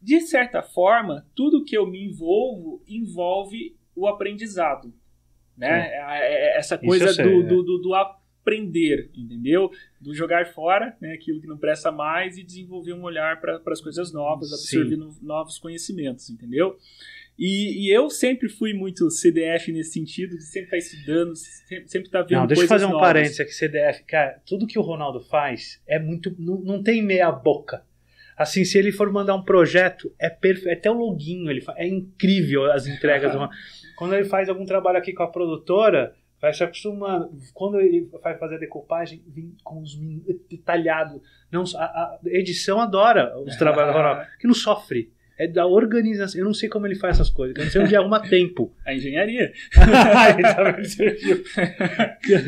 [0.00, 4.92] De certa forma, tudo que eu me envolvo envolve o aprendizado,
[5.56, 5.88] né?
[5.90, 7.42] É- é- Essa Isso coisa sei, do, é.
[7.46, 9.70] do, do, do aprender, entendeu?
[10.00, 13.80] Do jogar fora, né, aquilo que não presta mais e desenvolver um olhar para as
[13.80, 16.76] coisas novas, absorver no- novos conhecimentos, entendeu?
[17.38, 22.08] E, e eu sempre fui muito CDF nesse sentido, de sempre estar estudando, sempre, sempre
[22.08, 23.06] estar vendo Não, deixa eu fazer um novas.
[23.08, 24.04] parênteses aqui, CDF.
[24.04, 26.32] Cara, tudo que o Ronaldo faz é muito.
[26.38, 27.82] Não, não tem meia boca.
[28.36, 30.78] Assim, se ele for mandar um projeto, é perfeito.
[30.78, 33.32] Até o loginho, ele fa- é incrível as entregas.
[33.94, 33.96] do Ronaldo.
[33.96, 37.30] Quando ele faz algum trabalho aqui com a produtora, vai se acostumando.
[37.54, 39.96] Quando ele vai fazer a decupagem, vem com os
[40.50, 41.22] detalhados.
[41.50, 45.10] Não, a, a edição adora os trabalhos do que não sofre.
[45.36, 46.38] É da organização.
[46.38, 47.56] Eu não sei como ele faz essas coisas.
[47.56, 48.72] Eu não sei onde arruma tempo.
[48.86, 49.52] A engenharia.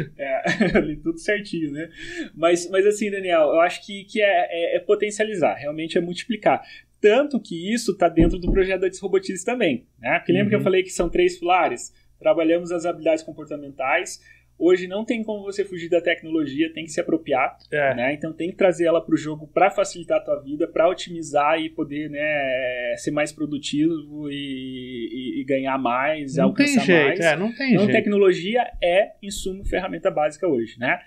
[0.16, 1.90] é, ali tudo certinho, né?
[2.32, 6.62] Mas, mas assim, Daniel, eu acho que, que é, é, é potencializar, realmente é multiplicar.
[7.00, 9.86] Tanto que isso está dentro do projeto da Desrobotize também.
[9.98, 10.18] Né?
[10.18, 10.48] Porque lembra uhum.
[10.48, 10.64] que eu uhum.
[10.64, 11.92] falei que são três pilares?
[12.18, 14.20] Trabalhamos as habilidades comportamentais,
[14.58, 17.94] Hoje não tem como você fugir da tecnologia, tem que se apropriar, é.
[17.94, 18.14] né?
[18.14, 21.60] Então tem que trazer ela para o jogo para facilitar a tua vida, para otimizar
[21.60, 27.06] e poder, né, ser mais produtivo e, e, e ganhar mais, não alcançar tem jeito,
[27.06, 27.20] mais.
[27.20, 27.96] É, não tem então jeito.
[27.96, 31.00] tecnologia é insumo, ferramenta básica hoje, né?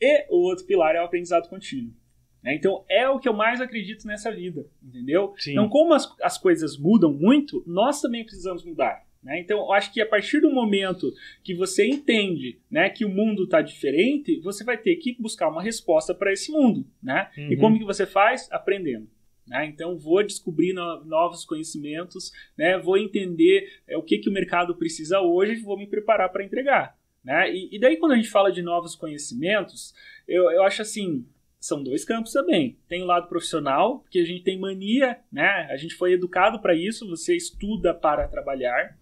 [0.00, 1.94] E o outro pilar é o aprendizado contínuo.
[2.42, 2.54] Né?
[2.54, 5.34] Então é o que eu mais acredito nessa vida, entendeu?
[5.38, 5.52] Sim.
[5.52, 9.06] Então como as, as coisas mudam muito, nós também precisamos mudar.
[9.26, 9.40] Né?
[9.40, 11.12] Então, eu acho que a partir do momento
[11.42, 15.60] que você entende né, que o mundo está diferente, você vai ter que buscar uma
[15.60, 16.86] resposta para esse mundo.
[17.02, 17.28] Né?
[17.36, 17.52] Uhum.
[17.52, 18.48] E como que você faz?
[18.52, 19.08] Aprendendo.
[19.44, 19.66] Né?
[19.66, 22.78] Então, vou descobrir no, novos conhecimentos, né?
[22.78, 26.44] vou entender é, o que, que o mercado precisa hoje e vou me preparar para
[26.44, 26.96] entregar.
[27.24, 27.52] Né?
[27.52, 29.92] E, e, daí, quando a gente fala de novos conhecimentos,
[30.28, 31.26] eu, eu acho assim,
[31.66, 32.78] são dois campos também.
[32.88, 35.66] Tem o lado profissional, porque a gente tem mania, né?
[35.70, 38.96] A gente foi educado para isso, você estuda para trabalhar.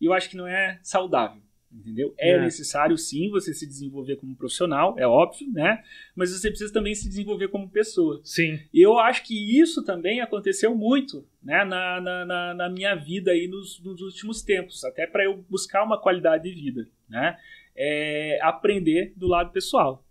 [0.00, 1.42] E eu acho que não é saudável.
[1.70, 2.14] Entendeu?
[2.18, 5.82] É, é, necessário sim você se desenvolver como profissional, é óbvio, né?
[6.16, 8.22] Mas você precisa também se desenvolver como pessoa.
[8.24, 8.58] Sim.
[8.72, 11.64] E eu acho que isso também aconteceu muito, né?
[11.66, 15.84] Na, na, na, na minha vida aí nos, nos últimos tempos, até para eu buscar
[15.84, 17.36] uma qualidade de vida, né?
[17.76, 20.07] É aprender do lado pessoal.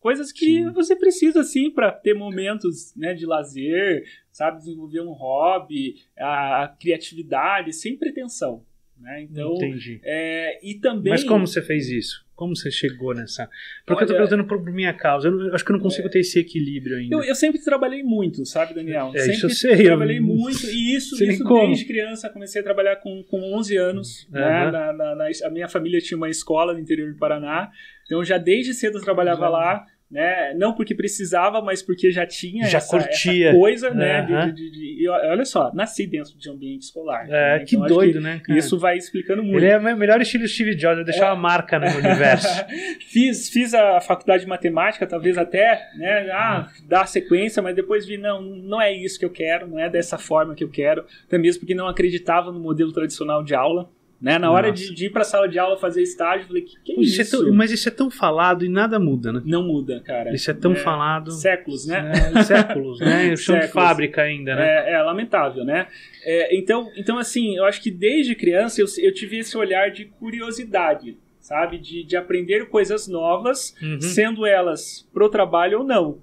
[0.00, 0.70] Coisas que sim.
[0.70, 4.56] você precisa, sim, para ter momentos né, de lazer, sabe?
[4.56, 8.64] Desenvolver um hobby, a, a criatividade, sem pretensão.
[8.98, 9.22] Né?
[9.22, 10.00] Então, Entendi.
[10.02, 11.10] É, e também...
[11.10, 12.24] Mas como você fez isso?
[12.34, 13.50] Como você chegou nessa.
[13.84, 15.28] Porque Olha, eu tô perguntando por, por minha causa.
[15.28, 17.14] Eu, não, eu, acho que eu não consigo é, ter esse equilíbrio ainda.
[17.14, 19.12] Eu, eu, sempre trabalhei muito, sabe, Daniel?
[19.14, 19.84] É, sempre isso eu sei.
[19.84, 20.22] Trabalhei eu...
[20.22, 20.64] muito.
[20.64, 22.30] E isso, isso desde criança.
[22.30, 24.24] Comecei a trabalhar com, com 11 anos.
[24.24, 24.40] Uhum.
[24.40, 24.70] Né?
[24.70, 27.70] Na, na, na, a minha família tinha uma escola no interior do Paraná.
[28.10, 29.52] Então, já desde cedo eu trabalhava uhum.
[29.52, 30.52] lá né?
[30.54, 32.96] Não porque precisava, mas porque já tinha já essa.
[32.96, 34.22] Essa coisa, né?
[34.22, 37.26] De, de, de, olha só, nasci dentro de um ambiente escolar.
[37.28, 37.64] É, né?
[37.64, 38.40] que então, doido, que né?
[38.42, 38.58] Cara?
[38.58, 39.58] Isso vai explicando muito.
[39.58, 41.32] Ele é o melhor estilo Steve Jobs, deixar é.
[41.32, 42.48] uma marca no universo.
[43.08, 46.28] fiz, fiz a faculdade de matemática, talvez até, né?
[46.32, 49.88] Ah, dar sequência, mas depois vi, não, não é isso que eu quero, não é
[49.88, 53.88] dessa forma que eu quero, até mesmo porque não acreditava no modelo tradicional de aula.
[54.20, 54.38] Né?
[54.38, 56.92] Na hora de, de, ir pra sala de aula fazer estágio, eu falei, que, que
[56.92, 57.22] é isso?
[57.22, 57.36] isso?
[57.36, 59.42] É tão, mas isso é tão falado e nada muda, né?
[59.46, 60.34] Não muda, cara.
[60.34, 61.30] Isso é tão é, falado.
[61.30, 62.12] Séculos, né?
[62.34, 63.34] É, séculos, né?
[63.36, 64.90] Chão de fábrica ainda, né?
[64.90, 65.86] É, é lamentável, né?
[66.22, 70.04] É, então, então, assim, eu acho que desde criança eu, eu tive esse olhar de
[70.04, 71.78] curiosidade, sabe?
[71.78, 74.02] De, de aprender coisas novas, uhum.
[74.02, 76.18] sendo elas pro trabalho ou não.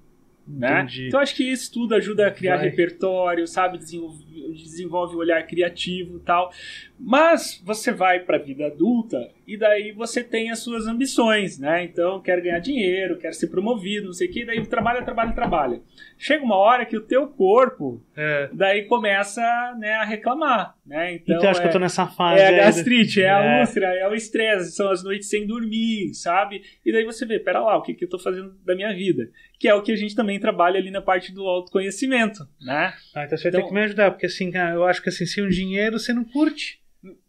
[0.48, 0.88] Né?
[1.00, 2.70] Então acho que isso tudo ajuda a criar Vai.
[2.70, 3.78] repertório, sabe?
[3.78, 4.24] Desenvolve,
[4.54, 6.52] desenvolve o olhar criativo e tal.
[7.00, 11.84] Mas você vai para a vida adulta e daí você tem as suas ambições, né?
[11.84, 15.82] Então, quer ganhar dinheiro, quer ser promovido, não sei o que, daí trabalha, trabalha, trabalha.
[16.18, 18.50] Chega uma hora que o teu corpo é.
[18.52, 19.42] daí começa
[19.80, 21.14] né, a reclamar, né?
[21.14, 22.42] Então, então acho é, que eu tô nessa fase.
[22.42, 26.62] É a gastrite, é, a úlcera, é o estresse, são as noites sem dormir, sabe?
[26.86, 29.30] E daí você vê, pera lá, o que, que eu tô fazendo da minha vida?
[29.60, 32.94] Que é o que a gente também trabalha ali na parte do autoconhecimento, né?
[33.16, 35.43] Ah, então você então, tem que me ajudar, porque assim, eu acho que assim, sem
[35.43, 36.82] o dinheiro você não curte.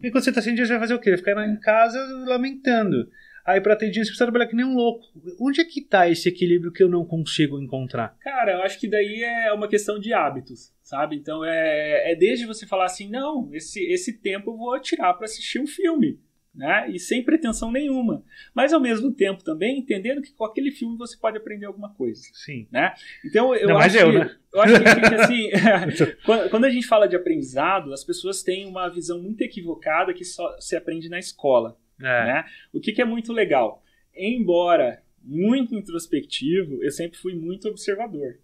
[0.03, 1.11] E quando você tá sem dinheiro, você vai fazer o quê?
[1.11, 3.09] Vai ficar em casa lamentando.
[3.47, 5.07] Aí pra ter dinheiro você precisa trabalhar que nem um louco.
[5.41, 8.15] Onde é que tá esse equilíbrio que eu não consigo encontrar?
[8.21, 11.17] Cara, eu acho que daí é uma questão de hábitos, sabe?
[11.17, 15.25] Então é, é desde você falar assim, não, esse, esse tempo eu vou tirar para
[15.25, 16.19] assistir um filme
[16.59, 16.91] né?
[16.91, 18.25] E sem pretensão nenhuma.
[18.53, 22.21] Mas ao mesmo tempo também entendendo que com aquele filme você pode aprender alguma coisa.
[22.33, 22.67] Sim.
[22.69, 22.93] Né?
[23.25, 24.37] Então eu Não, acho eu, que, né?
[24.53, 25.51] eu acho que assim,
[26.51, 30.59] quando a gente fala de aprendizado, as pessoas têm uma visão muito equivocada que só
[30.59, 31.79] se aprende na escola.
[32.01, 32.03] É.
[32.03, 32.45] Né?
[32.73, 33.81] O que, que é muito legal.
[34.13, 38.41] Embora muito introspectivo, eu sempre fui muito observador.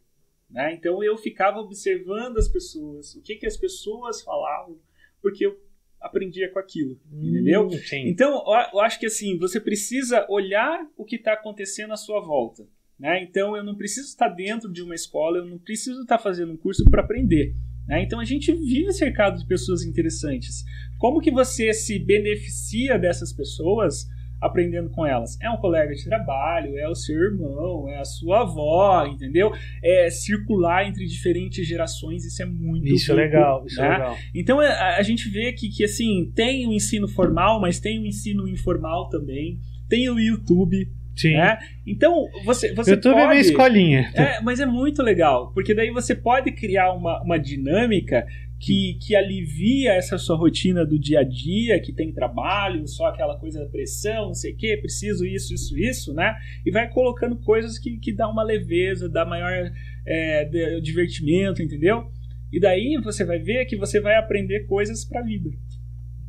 [0.48, 0.72] Né?
[0.72, 4.78] Então eu ficava observando as pessoas, o que, que as pessoas falavam,
[5.20, 5.63] porque eu
[6.04, 7.70] aprendia com aquilo, hum, entendeu?
[7.70, 8.06] Sim.
[8.08, 12.66] Então, eu acho que assim, você precisa olhar o que está acontecendo à sua volta.
[12.98, 13.24] Né?
[13.24, 16.56] Então, eu não preciso estar dentro de uma escola, eu não preciso estar fazendo um
[16.56, 17.54] curso para aprender.
[17.88, 18.02] Né?
[18.02, 20.62] Então, a gente vive cercado de pessoas interessantes.
[20.98, 24.06] Como que você se beneficia dessas pessoas
[24.44, 25.38] aprendendo com elas.
[25.40, 29.50] É um colega de trabalho, é o seu irmão, é a sua avó, entendeu?
[29.82, 33.94] É circular entre diferentes gerações, isso é muito Isso é legal, isso é né?
[33.94, 34.16] é legal.
[34.34, 38.06] Então a, a, gente vê que, que assim, tem o ensino formal, mas tem o
[38.06, 39.58] ensino informal também.
[39.88, 40.88] tem o YouTube.
[41.16, 41.34] Sim.
[41.34, 41.58] Né?
[41.86, 43.24] Então, você, você YouTube pode...
[43.24, 44.12] é minha escolinha.
[44.14, 48.26] É, mas é muito legal, porque daí você pode criar uma, uma dinâmica
[48.58, 53.38] que, que alivia essa sua rotina do dia a dia, que tem trabalho, só aquela
[53.38, 56.34] coisa da pressão, não sei o quê, preciso isso, isso, isso, né?
[56.64, 59.70] E vai colocando coisas que, que dá uma leveza, dá maior
[60.06, 62.10] é, divertimento, entendeu?
[62.52, 65.50] E daí você vai ver que você vai aprender coisas para a vida.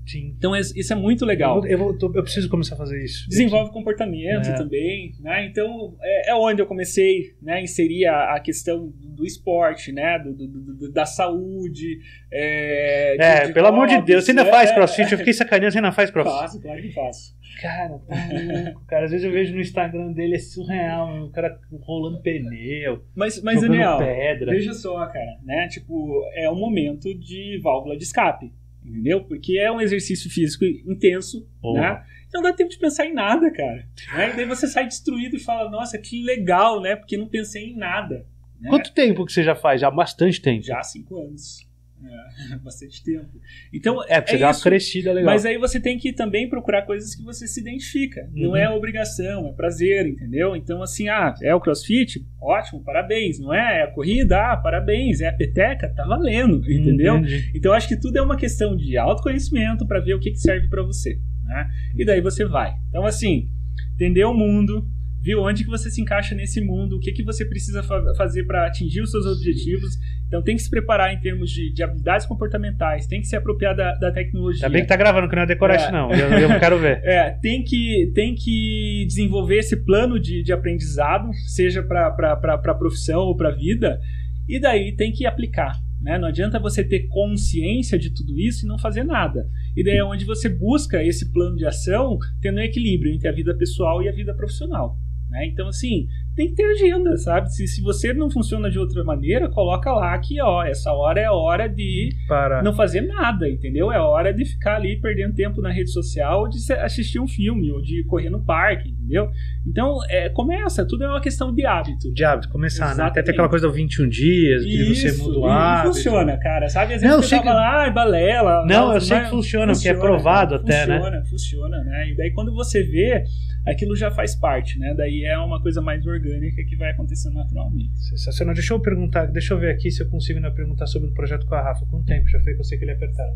[0.06, 0.36] Sim.
[0.38, 1.66] Então isso é muito legal.
[1.66, 3.28] Eu, vou, eu, eu, preciso começar a fazer isso.
[3.28, 4.54] Desenvolve comportamento é.
[4.54, 5.46] também, né?
[5.48, 7.62] Então é, é, onde eu comecei, né?
[7.62, 10.20] Inserir a, a questão do esporte, né?
[10.20, 12.00] Do, do, do da saúde.
[12.32, 14.76] É, é de pelo amor de Deus, você ainda faz é.
[14.76, 15.12] crossfit?
[15.12, 16.40] Eu fiquei sacaneando, você ainda faz crossfit?
[16.40, 17.36] Faço, claro que faço.
[17.62, 18.16] Cara, tá
[18.64, 19.06] louco, cara.
[19.06, 23.04] Às vezes eu vejo no Instagram dele, é surreal, o cara rolando pneu.
[23.16, 24.52] Mas, mas Daniel, pedra.
[24.52, 25.68] veja só, cara, né?
[25.70, 28.52] Tipo, é um momento de válvula de escape
[28.86, 29.24] entendeu?
[29.24, 31.74] Porque é um exercício físico intenso, oh.
[31.74, 32.04] né?
[32.28, 33.88] Então não dá tempo de pensar em nada, cara.
[34.14, 34.34] Né?
[34.34, 36.96] E daí você sai destruído e fala, nossa, que legal, né?
[36.96, 38.26] Porque não pensei em nada.
[38.60, 38.70] Né?
[38.70, 39.82] Quanto tempo que você já faz?
[39.82, 40.64] Já há bastante tempo.
[40.64, 41.68] Já há cinco anos.
[42.06, 43.30] É, bastante tempo.
[43.74, 45.34] Então, é, você é dar uma crescida legal.
[45.34, 48.30] Mas aí você tem que também procurar coisas que você se identifica.
[48.34, 48.44] Uhum.
[48.44, 50.56] Não é obrigação, é prazer, entendeu?
[50.56, 52.26] Então, assim, ah, é o crossfit?
[52.40, 53.40] Ótimo, parabéns.
[53.40, 53.80] Não é?
[53.80, 54.38] É a corrida?
[54.38, 55.22] Ah, parabéns.
[55.22, 55.92] É a peteca?
[55.96, 57.18] Tá valendo, entendeu?
[57.18, 57.52] Entendi.
[57.56, 60.68] Então, acho que tudo é uma questão de autoconhecimento para ver o que, que serve
[60.68, 61.20] para você.
[61.44, 61.70] Né?
[61.98, 62.76] E daí você vai.
[62.90, 63.50] Então, assim,
[63.96, 64.88] entender o mundo,
[65.26, 68.44] viu onde que você se encaixa nesse mundo, o que, que você precisa fa fazer
[68.44, 69.98] para atingir os seus objetivos.
[70.28, 73.76] Então tem que se preparar em termos de, de habilidades comportamentais, tem que se apropriar
[73.76, 74.68] da, da tecnologia.
[74.68, 75.92] Ainda bem que tá gravando, que não é decorate, é.
[75.92, 76.12] não.
[76.12, 77.02] Eu, eu quero ver.
[77.16, 82.08] É, tem que, tem que desenvolver esse plano de, de aprendizado, seja para
[82.44, 84.00] a profissão ou para a vida,
[84.48, 85.74] e daí tem que aplicar.
[86.02, 86.18] Né?
[86.18, 89.48] Não adianta você ter consciência de tudo isso e não fazer nada.
[89.76, 93.32] E daí é onde você busca esse plano de ação tendo um equilíbrio entre a
[93.32, 94.98] vida pessoal e a vida profissional.
[95.36, 95.48] Né?
[95.48, 97.50] Então, assim, tem que ter agenda, sabe?
[97.54, 101.30] Se, se você não funciona de outra maneira, coloca lá que, ó, essa hora é
[101.30, 102.62] hora de Para.
[102.62, 103.90] não fazer nada, entendeu?
[103.92, 107.72] É hora de ficar ali perdendo tempo na rede social, ou de assistir um filme,
[107.72, 109.30] ou de correr no parque, entendeu?
[109.66, 112.14] Então, é, começa, tudo é uma questão de hábito.
[112.14, 113.04] De hábito, começar, Exatamente.
[113.04, 113.10] né?
[113.12, 115.94] Até tem aquela coisa do 21 dias, que Isso, você muda o hábito.
[115.94, 116.96] funciona, cara, sabe?
[116.96, 117.56] Às vezes não, você tava que...
[117.56, 118.66] lá, balela.
[118.66, 120.98] Não, eu sei que funciona, funciona, porque é provado até, né?
[120.98, 122.10] Funciona, funciona, né?
[122.10, 123.24] E daí quando você vê
[123.66, 124.94] aquilo já faz parte, né?
[124.98, 126.25] Daí é uma coisa mais orgânica
[126.68, 127.98] que vai acontecendo naturalmente.
[128.10, 128.54] Sensacional.
[128.54, 131.46] Deixa eu perguntar, deixa eu ver aqui se eu consigo ainda perguntar sobre o projeto
[131.46, 131.86] com a Rafa.
[131.86, 133.28] Quanto tempo já foi que eu sei que ele apertar?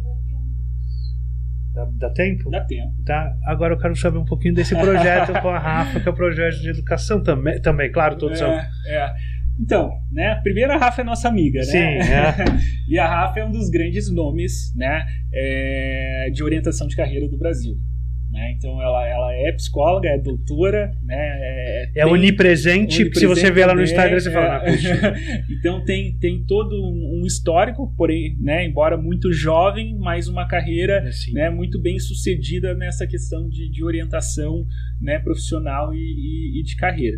[1.73, 2.49] Dá, dá, tempo?
[2.49, 2.93] Dá tempo.
[3.05, 3.35] Tá.
[3.45, 6.59] Agora eu quero saber um pouquinho desse projeto com a Rafa, que é o projeto
[6.59, 8.51] de educação também, também claro, todos é, são.
[8.51, 9.13] É.
[9.59, 10.39] Então, né?
[10.41, 11.65] Primeiro a Rafa é nossa amiga, né?
[11.65, 11.77] Sim.
[11.77, 12.35] É.
[12.87, 15.05] e a Rafa é um dos grandes nomes, né?
[15.33, 17.77] É, de orientação de carreira do Brasil.
[18.32, 18.53] Né?
[18.55, 21.15] Então ela, ela é psicóloga, é doutora, né?
[21.17, 26.15] é, é onipresente, onipresente, se você vê ela no Instagram você fala, é, então tem,
[26.19, 31.49] tem todo um, um, histórico, porém, né, embora muito jovem, mas uma carreira é, né,
[31.49, 34.63] muito bem sucedida nessa questão de, de orientação
[35.01, 37.17] né, profissional e, e, e de carreira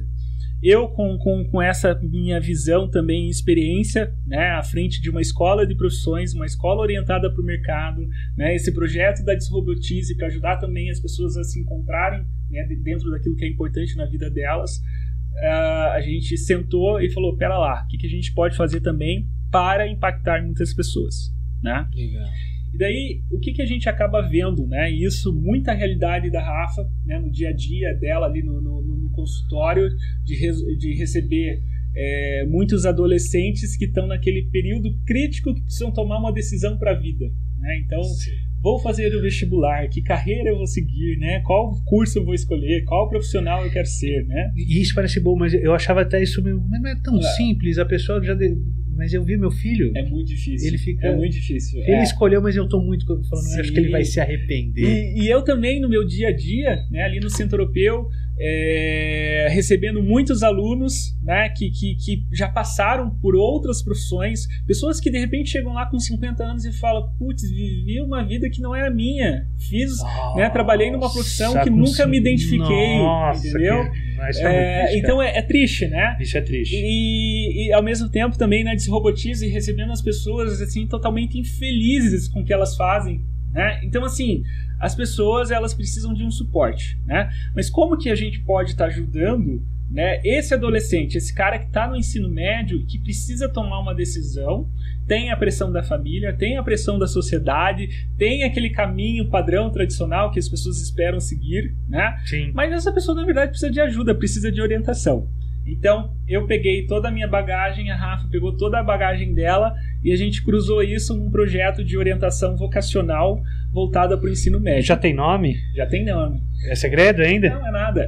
[0.61, 5.65] eu com, com, com essa minha visão também experiência né, à frente de uma escola
[5.65, 8.07] de profissões, uma escola orientada para o mercado,
[8.37, 13.09] né, esse projeto da Desrobotize para ajudar também as pessoas a se encontrarem né, dentro
[13.09, 17.83] daquilo que é importante na vida delas, uh, a gente sentou e falou, pera lá,
[17.83, 21.87] o que, que a gente pode fazer também para impactar muitas pessoas, né?
[21.93, 22.29] Legal.
[22.73, 24.89] E daí, o que, que a gente acaba vendo, né?
[24.91, 27.19] Isso, muita realidade da Rafa, né?
[27.19, 29.89] No dia a dia dela ali no, no, no consultório,
[30.23, 31.61] de, re, de receber
[31.95, 36.99] é, muitos adolescentes que estão naquele período crítico que precisam tomar uma decisão para a
[36.99, 37.25] vida.
[37.57, 37.79] Né?
[37.85, 38.31] Então, Sim.
[38.61, 41.41] Vou fazer o vestibular, que carreira eu vou seguir, né?
[41.45, 44.25] qual curso eu vou escolher, qual profissional eu quero ser.
[44.25, 44.51] Né?
[44.55, 47.21] E isso parece bom, mas eu achava até isso, mas não é tão é.
[47.35, 47.77] simples.
[47.77, 48.55] A pessoa já de,
[49.01, 49.91] mas eu vi meu filho.
[49.95, 50.67] É muito difícil.
[50.67, 51.07] Ele fica.
[51.07, 51.81] É muito difícil.
[51.81, 52.03] Ele é.
[52.03, 53.59] escolheu, mas eu tô muito falando, Sim.
[53.59, 54.83] acho que ele vai se arrepender.
[54.83, 58.07] E, e, eu também, no meu dia a dia, né, ali no Centro Europeu,
[58.39, 65.09] é, recebendo muitos alunos né, que, que, que, já passaram por outras profissões, pessoas que
[65.09, 68.75] de repente chegam lá com 50 anos e falam: Putz, vivi uma vida que não
[68.75, 73.89] era minha, fiz, Nossa, né, trabalhei numa profissão que nunca me identifiquei, Nossa, entendeu?
[73.91, 74.11] Que...
[74.39, 76.15] É, triste, então é, é, triste, né?
[76.19, 76.75] Isso é triste.
[76.75, 82.27] E, e ao mesmo tempo também, né, desrobotiza e recebendo as pessoas assim totalmente infelizes
[82.27, 83.79] com o que elas fazem, né?
[83.83, 84.43] Então assim,
[84.79, 87.29] as pessoas elas precisam de um suporte, né?
[87.55, 90.21] Mas como que a gente pode estar tá ajudando né?
[90.23, 94.69] Esse adolescente, esse cara que está no ensino médio, que precisa tomar uma decisão,
[95.05, 100.31] tem a pressão da família, tem a pressão da sociedade, tem aquele caminho padrão tradicional
[100.31, 102.15] que as pessoas esperam seguir, né?
[102.25, 102.51] Sim.
[102.53, 105.27] Mas essa pessoa na verdade precisa de ajuda, precisa de orientação.
[105.65, 110.11] Então, eu peguei toda a minha bagagem, a Rafa pegou toda a bagagem dela e
[110.11, 114.83] a gente cruzou isso num projeto de orientação vocacional voltada para o ensino médio.
[114.83, 115.57] Já tem nome?
[115.75, 116.41] Já tem nome.
[116.69, 117.49] É segredo ainda?
[117.49, 118.07] Não é nada.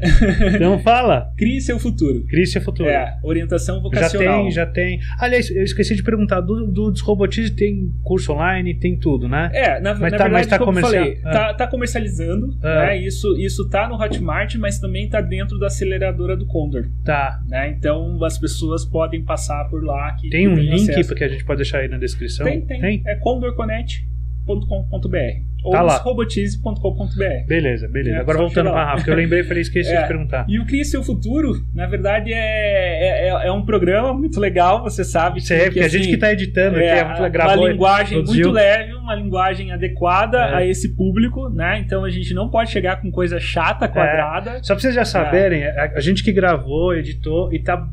[0.56, 1.32] Então fala.
[1.38, 2.24] Crie seu futuro.
[2.28, 2.90] Crie seu futuro.
[2.90, 4.44] É, orientação Já vocacional.
[4.44, 5.00] tem, já tem.
[5.20, 9.50] Aliás, eu esqueci de perguntar, do, do Desrobotize tem curso online, tem tudo, né?
[9.54, 11.32] É, na, Mas na tá- verdade, mas tá como eu comercial- falei, ah.
[11.32, 12.86] tá, tá comercializando, Ah.
[12.88, 12.98] né?
[12.98, 17.40] Isso, isso tá no Hotmart, mas também tá dentro da aceleradora do Condor, Tá.
[17.48, 17.70] né?
[17.78, 20.16] Então as pessoas podem passar por lá.
[20.20, 21.16] Que, Tem um que link acesso.
[21.16, 22.46] que a gente pode deixar aí na descrição?
[22.46, 23.02] Tem, tem.
[23.08, 23.16] É
[24.46, 27.48] condorconnect.com.br ou Tá robotize.com.br.
[27.48, 28.18] Beleza, beleza.
[28.18, 30.02] É, Agora voltando pra Rafa, que eu lembrei e falei, esqueci É.
[30.02, 30.46] de perguntar.
[30.50, 35.06] E o Crie Seu Futuro, na verdade, é, é, é um programa muito legal, você
[35.06, 35.40] sabe.
[35.40, 37.68] Isso é, porque a gente assim, que tá editando aqui, é, é muito uma gravou.
[37.68, 40.56] linguagem muito leve, uma linguagem adequada É.
[40.56, 41.80] a esse público, né?
[41.80, 44.60] Então a gente não pode chegar com coisa chata, quadrada.
[44.64, 47.88] Só pra vocês já saberem, a, a gente que gravou, editou e tá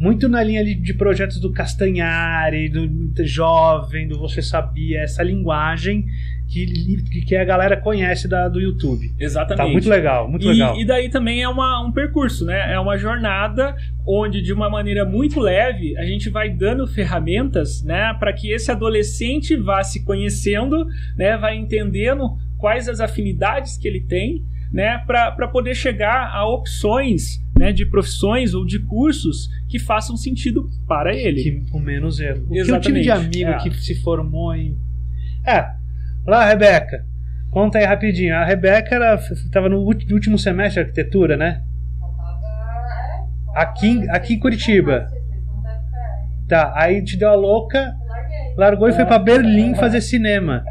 [0.00, 6.06] muito na linha de projetos do Castanhari, do, do Jovem, do Você Sabia, essa linguagem
[6.48, 9.12] que, que a galera conhece da, do YouTube.
[9.20, 9.66] Exatamente.
[9.66, 10.80] Tá muito legal, muito e, legal.
[10.80, 12.72] e daí também é uma, um percurso, né?
[12.72, 13.76] É uma jornada
[14.06, 18.70] onde, de uma maneira muito leve, a gente vai dando ferramentas, né, para que esse
[18.70, 20.86] adolescente vá se conhecendo,
[21.16, 24.42] né, vai entendendo quais as afinidades que ele tem,
[24.72, 30.68] né, para poder chegar a opções, né, de profissões ou de cursos que façam sentido
[30.88, 31.42] para ele.
[31.42, 32.44] Que, com menos erro.
[32.46, 33.10] O que eu tive Exatamente, de
[33.44, 33.58] amigo é.
[33.58, 34.78] que se formou em.
[35.46, 35.66] É,
[36.26, 37.04] lá, Rebeca.
[37.50, 38.34] Conta aí rapidinho.
[38.34, 39.18] A Rebeca era,
[39.52, 41.62] tava no último semestre de arquitetura, né?
[43.54, 45.06] Aqui em- aqui em Curitiba.
[46.48, 47.94] Tá, aí te deu a louca,
[48.56, 50.64] largou e foi pra Berlim fazer cinema.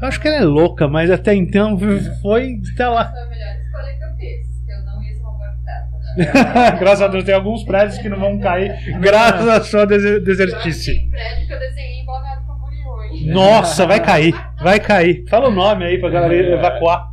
[0.00, 1.78] Eu acho que ela é louca, mas até então
[2.22, 2.60] foi.
[2.76, 3.10] Tá lá.
[3.12, 5.88] Foi a melhor escolha que eu fiz, que eu não ia ser uma boa arquiteta.
[6.78, 11.08] Graças a Deus, tem alguns prédios que não vão cair, graças à sua Eu desertice.
[11.10, 13.32] prédio que eu desenhei em Balneário Camboriú, hein?
[13.32, 15.24] Nossa, vai cair, vai cair.
[15.28, 17.12] Fala o nome aí pra galera evacuar.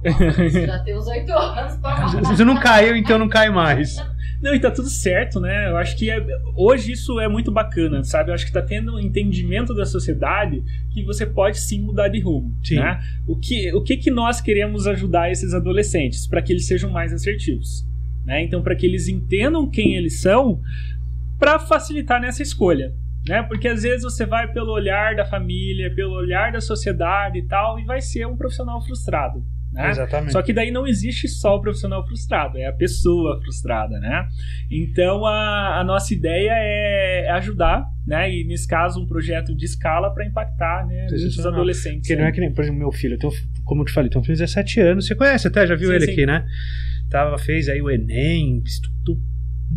[0.65, 3.97] Já tem uns oito anos pra Se não caiu, então não cai mais.
[4.39, 5.67] Não, e tá tudo certo, né?
[5.67, 6.23] Eu acho que é-
[6.55, 8.29] hoje isso é muito bacana, sabe?
[8.29, 12.19] Eu acho que tá tendo um entendimento da sociedade que você pode sim mudar de
[12.21, 12.55] rumo.
[12.63, 12.75] Sim.
[12.75, 12.99] Né?
[13.27, 16.27] O, que, o que que nós queremos ajudar esses adolescentes?
[16.27, 17.83] Para que eles sejam mais assertivos.
[18.27, 18.43] Né?
[18.43, 20.59] Então, para que eles entendam quem eles são,
[21.39, 22.93] para facilitar nessa escolha.
[23.25, 23.41] Né?
[23.43, 27.79] Porque às vezes você vai pelo olhar da família, pelo olhar da sociedade e tal,
[27.79, 29.45] e vai ser um profissional frustrado.
[29.71, 29.91] Né?
[29.91, 30.33] Exatamente.
[30.33, 34.27] Só que daí não existe só o profissional frustrado, é a pessoa frustrada, né?
[34.71, 38.33] Então a, a nossa ideia é ajudar, né?
[38.33, 41.07] E nesse caso um projeto de escala para impactar, né?
[41.09, 42.07] Muitos adolescentes.
[42.07, 42.31] Porque não é né?
[42.31, 43.33] que nem, por exemplo, meu filho, eu tenho,
[43.65, 45.89] como eu te falei, tem um filho de 17 anos, você conhece até, já viu
[45.89, 46.11] Sim, ele sim.
[46.13, 46.45] aqui, né?
[47.09, 49.21] Tava, fez aí o Enem, estudou.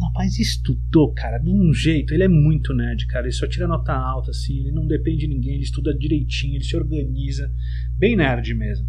[0.00, 2.14] Rapaz, estudou, cara, de um jeito.
[2.14, 3.26] Ele é muito nerd, cara.
[3.26, 4.60] Ele só tira nota alta, assim.
[4.60, 5.54] Ele não depende de ninguém.
[5.54, 7.52] Ele estuda direitinho, ele se organiza.
[7.98, 8.86] Bem nerd mesmo.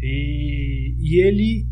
[0.00, 1.66] E, e ele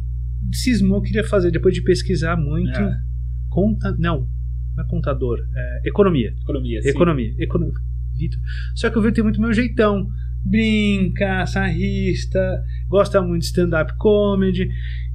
[0.52, 2.78] cismou, queria fazer, depois de pesquisar muito.
[2.78, 3.00] É.
[3.48, 3.94] Conta.
[3.98, 4.28] Não,
[4.76, 5.40] não é contador.
[5.54, 6.34] É economia.
[6.40, 6.82] Economia.
[6.82, 6.88] sim.
[6.88, 7.34] Economia.
[7.38, 7.74] Economia.
[8.16, 8.40] Vitor.
[8.74, 10.08] Só que o Vitor tem muito meu jeitão.
[10.42, 14.70] Brinca, sarrista, gosta muito de stand-up comedy.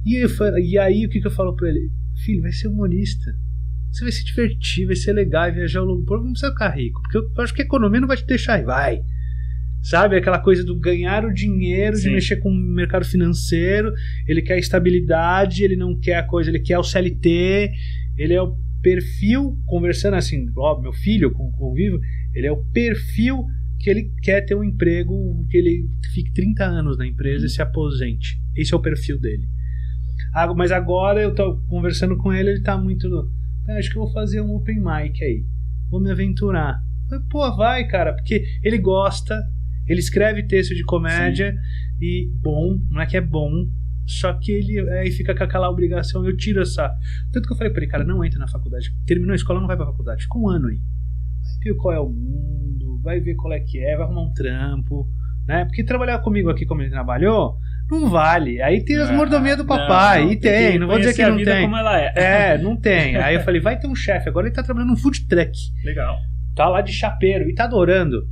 [0.06, 1.90] E, eu e aí o que, que eu falo pra ele?
[2.24, 3.34] Filho, vai ser humorista.
[3.90, 7.02] Você vai se divertir, vai ser legal, viajar ao longo prazo, não precisa ficar rico.
[7.02, 8.62] Porque eu acho que a economia não vai te deixar.
[8.62, 9.02] Vai.
[9.82, 10.16] Sabe?
[10.16, 12.12] Aquela coisa do ganhar o dinheiro, de Sim.
[12.12, 13.92] mexer com o mercado financeiro.
[14.28, 17.72] Ele quer estabilidade, ele não quer a coisa, ele quer o CLT.
[18.16, 21.98] Ele é o perfil, conversando assim, ó, meu filho com convívio,
[22.32, 23.44] ele é o perfil
[23.80, 27.60] que ele quer ter um emprego, que ele fique 30 anos na empresa e se
[27.60, 28.40] aposente.
[28.54, 29.48] Esse é o perfil dele.
[30.56, 33.06] Mas agora eu tô conversando com ele, ele tá muito.
[33.68, 35.44] "Ah, Acho que eu vou fazer um open mic aí.
[35.90, 36.80] Vou me aventurar.
[37.08, 39.34] Falei, Pô, vai, cara, porque ele gosta,
[39.86, 41.54] ele escreve texto de comédia
[42.00, 43.50] e bom, não é que é bom,
[44.04, 46.92] só que ele aí fica com aquela obrigação, eu tiro essa.
[47.32, 48.90] Tanto que eu falei pra ele, cara, não entra na faculdade.
[49.06, 50.22] Terminou a escola, não vai pra faculdade.
[50.24, 50.78] Fica um ano aí.
[50.78, 54.32] Vai ver qual é o mundo, vai ver qual é que é, vai arrumar um
[54.32, 55.08] trampo,
[55.46, 55.64] né?
[55.64, 57.56] Porque trabalhar comigo aqui como ele trabalhou,
[57.90, 58.60] não vale.
[58.60, 61.36] Aí tem as mordomias do papai, não, e tem, que não vou dizer que não
[61.36, 61.62] vida tem.
[61.62, 62.12] como ela é.
[62.16, 63.16] É, não tem.
[63.16, 64.28] Aí eu falei, vai ter um chefe.
[64.28, 65.52] Agora ele tá trabalhando no food truck.
[65.84, 66.16] Legal.
[66.54, 68.26] Tá lá de chapeiro e tá adorando.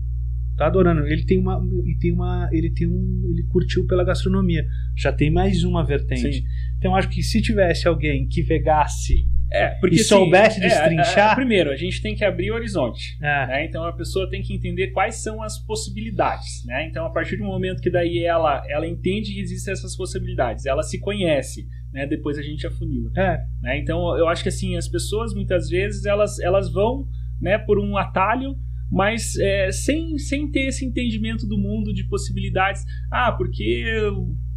[0.57, 1.07] Tá adorando.
[1.07, 1.61] Ele tem uma.
[1.85, 2.49] Ele tem uma.
[2.53, 3.29] Ele tem um.
[3.31, 4.65] Ele curtiu pela gastronomia.
[4.97, 6.33] Já tem mais uma vertente.
[6.33, 6.45] Sim.
[6.79, 11.29] Então acho que se tivesse alguém que vegasse É, porque e assim, soubesse é, destrinchar.
[11.29, 13.17] é, é, primeiro, a gente tem que abrir o horizonte.
[13.23, 13.65] é, né?
[13.65, 16.87] Então a pessoa tem que entender quais são as possibilidades, né?
[16.89, 20.83] Então a partir do momento que daí ela ela entende que existem essas possibilidades, ela
[20.83, 22.07] se conhece, né?
[22.07, 23.79] Depois a gente afunila, é, né?
[23.79, 27.07] Então eu acho que assim as pessoas muitas vezes elas elas vão,
[27.41, 27.57] né?
[27.59, 28.57] Por um atalho
[28.91, 32.85] mas é, sem, sem ter esse entendimento do mundo de possibilidades.
[33.11, 33.93] Ah, porque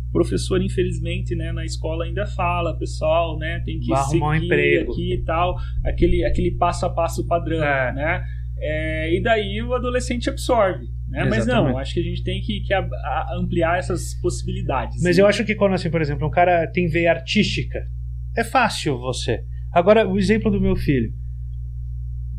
[0.07, 4.33] o professor, infelizmente, né, na escola ainda fala, pessoal, né, tem que Vai arrumar um
[4.35, 4.91] seguir emprego.
[4.91, 5.55] aqui e tal,
[5.85, 7.93] aquele, aquele passo a passo padrão, É.
[7.93, 8.23] né?
[8.59, 10.87] É, e daí o adolescente absorve.
[11.07, 11.23] Né?
[11.25, 15.01] Mas não, acho que a gente tem que, que a- a- ampliar essas possibilidades.
[15.01, 15.23] Mas né?
[15.23, 17.87] eu acho que quando, assim, por exemplo, um cara tem veia artística,
[18.35, 19.41] é fácil você.
[19.71, 21.13] Agora, o exemplo do meu filho.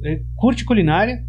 [0.03, 1.25] Ele curte culinária,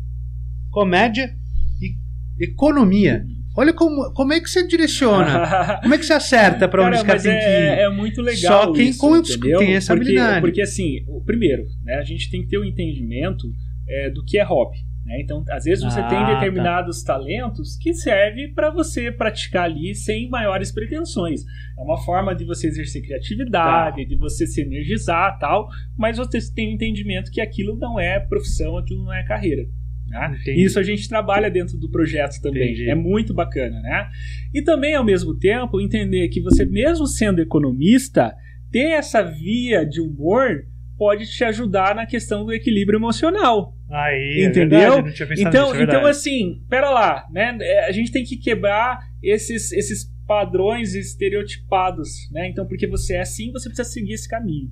[0.72, 1.34] comédia
[1.82, 3.24] e economia.
[3.58, 5.80] Olha como, como é que você direciona.
[5.82, 7.80] Como é que você acerta para onde Cara, tem é, que ir?
[7.84, 9.60] é muito legal Só quem isso, entendeu?
[9.60, 10.41] tem essa porque, habilidade.
[10.41, 13.47] Porque assim, primeiro, né, a gente tem que ter o entendimento
[13.88, 14.78] é, do que é hobby.
[15.06, 15.20] né?
[15.22, 16.34] Então, às vezes você Ah, tem tá.
[16.36, 21.41] determinados talentos que serve para você praticar ali sem maiores pretensões.
[21.78, 24.08] É uma forma de você exercer criatividade, Tá.
[24.10, 28.78] de você se energizar tal, mas você tem o entendimento que aquilo não é profissão,
[28.78, 29.64] aquilo não é carreira.
[30.10, 30.38] Né?
[30.47, 32.74] Isso a gente trabalha dentro do projeto também.
[32.74, 32.89] Entendi.
[32.89, 34.10] É muito bacana, né?
[34.53, 38.36] E também, ao mesmo tempo, entender que você, mesmo sendo economista,
[38.72, 40.66] ter essa via de humor
[40.97, 43.74] pode te ajudar na questão do equilíbrio emocional.
[43.89, 44.97] Aí, Entendeu?
[44.97, 47.57] É verdade, Então, nisso, é então assim, pera lá, né?
[47.62, 52.49] É, A gente tem que quebrar esses, esses padrões estereotipados, né?
[52.49, 54.70] Então, porque você é assim, você precisa seguir esse caminho.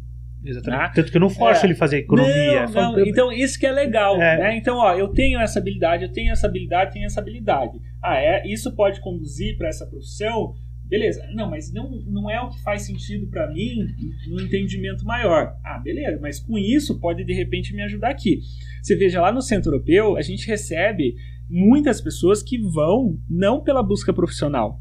[0.47, 0.79] Exatamente.
[0.81, 0.91] né?
[0.95, 1.67] Tanto que eu não forço É.
[1.67, 2.65] ele fazer economia.
[2.67, 4.37] Não, não, Então, isso que é legal, É.
[4.37, 4.57] né?
[4.57, 7.79] Então, ó, eu tenho essa habilidade, eu tenho essa habilidade, tenho essa habilidade.
[8.03, 8.47] Ah, é?
[8.47, 10.53] Isso pode conduzir para essa profissão?
[10.89, 11.21] Beleza.
[11.33, 13.85] Não, mas não, não é o que faz sentido para mim
[14.29, 15.53] no entendimento maior.
[15.63, 18.39] Ah, beleza, mas com isso pode de repente me ajudar aqui.
[18.81, 21.13] Você veja lá no Centro Europeu, a gente recebe
[21.49, 24.79] muitas pessoas que vão não pela busca profissional.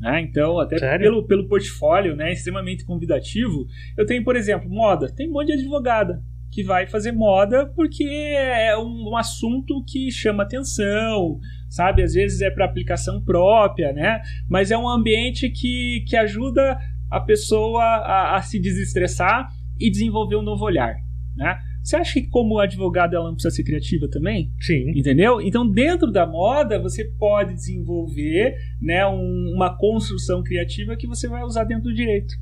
[0.00, 0.20] Né?
[0.22, 1.04] Então, até Sério?
[1.04, 5.12] pelo, pelo portfólio né, extremamente convidativo, eu tenho, por exemplo, moda.
[5.12, 10.10] Tem um monte de advogada que vai fazer moda porque é um, um assunto que
[10.10, 11.38] chama atenção,
[11.68, 12.02] sabe?
[12.02, 14.22] Às vezes é para aplicação própria, né?
[14.48, 16.78] Mas é um ambiente que, que ajuda
[17.10, 20.96] a pessoa a, a se desestressar e desenvolver um novo olhar,
[21.36, 21.58] né?
[21.82, 24.52] Você acha que como advogada ela não precisa ser criativa também?
[24.60, 24.90] Sim.
[24.90, 25.40] Entendeu?
[25.40, 31.42] Então, dentro da moda, você pode desenvolver né, um- uma construção criativa que você vai
[31.42, 32.34] usar dentro do direito.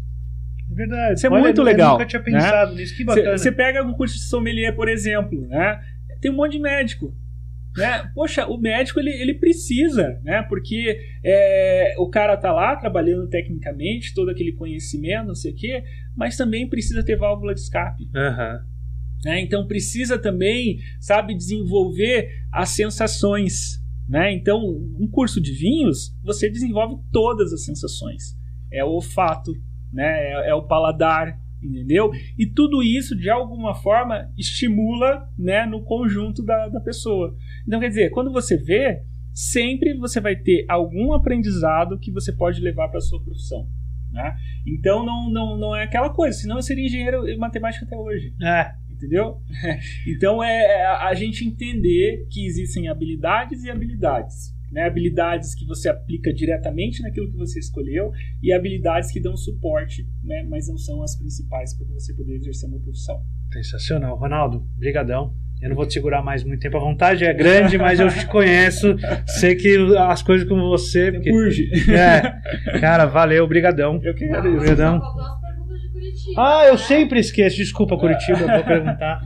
[0.70, 1.14] É verdade.
[1.14, 2.24] Isso é Olha, muito eu legal, nunca tinha né?
[2.24, 2.96] pensado nisso.
[2.96, 3.38] Que bacana.
[3.38, 5.80] Você pega um curso de sommelier, por exemplo, né?
[6.20, 7.14] Tem um monte de médico.
[7.76, 8.10] Né?
[8.14, 10.42] Poxa, o médico ele, ele precisa, né?
[10.48, 15.84] Porque é, o cara tá lá trabalhando tecnicamente, todo aquele conhecimento, não sei o quê,
[16.16, 18.08] mas também precisa ter válvula de escape.
[18.16, 18.60] Aham.
[19.24, 19.40] Né?
[19.40, 24.32] Então precisa também, sabe, desenvolver as sensações, né?
[24.32, 28.36] Então, um curso de vinhos, você desenvolve todas as sensações.
[28.72, 29.52] É o olfato,
[29.92, 30.06] né?
[30.06, 32.10] É, é o paladar, entendeu?
[32.38, 37.34] E tudo isso, de alguma forma, estimula, né, no conjunto da, da pessoa.
[37.66, 39.02] Então, quer dizer, quando você vê,
[39.36, 43.68] sempre você vai ter algum aprendizado que você pode levar para sua profissão.
[44.10, 44.34] Né?
[44.66, 48.32] Então não, não, não é aquela coisa, senão eu seria engenheiro em matemática até hoje
[48.40, 49.36] É, entendeu?
[50.06, 54.54] Então é a a gente entender que existem habilidades e habilidades.
[54.72, 54.82] Né?
[54.84, 58.10] Habilidades que você aplica diretamente naquilo que você escolheu
[58.42, 60.44] e habilidades que dão suporte, né?
[60.50, 63.22] mas não são as principais para você poder exercer uma profissão.
[63.52, 64.18] sensacional.
[64.18, 65.32] Ronaldo, brigadão.
[65.62, 66.76] Eu não vou te segurar mais muito tempo.
[66.76, 68.94] A vontade é grande, mas eu te conheço.
[69.26, 71.10] Sei que as coisas com você.
[71.12, 71.70] Porque, Urge.
[71.90, 73.98] é, cara, valeu, brigadão.
[74.02, 74.56] Eu que agradeço.
[74.56, 75.00] Obrigadão.
[75.96, 76.58] Curitiba.
[76.60, 76.78] Ah, eu né?
[76.78, 77.56] sempre esqueço.
[77.56, 79.20] Desculpa, Curitiba, eu vou perguntar.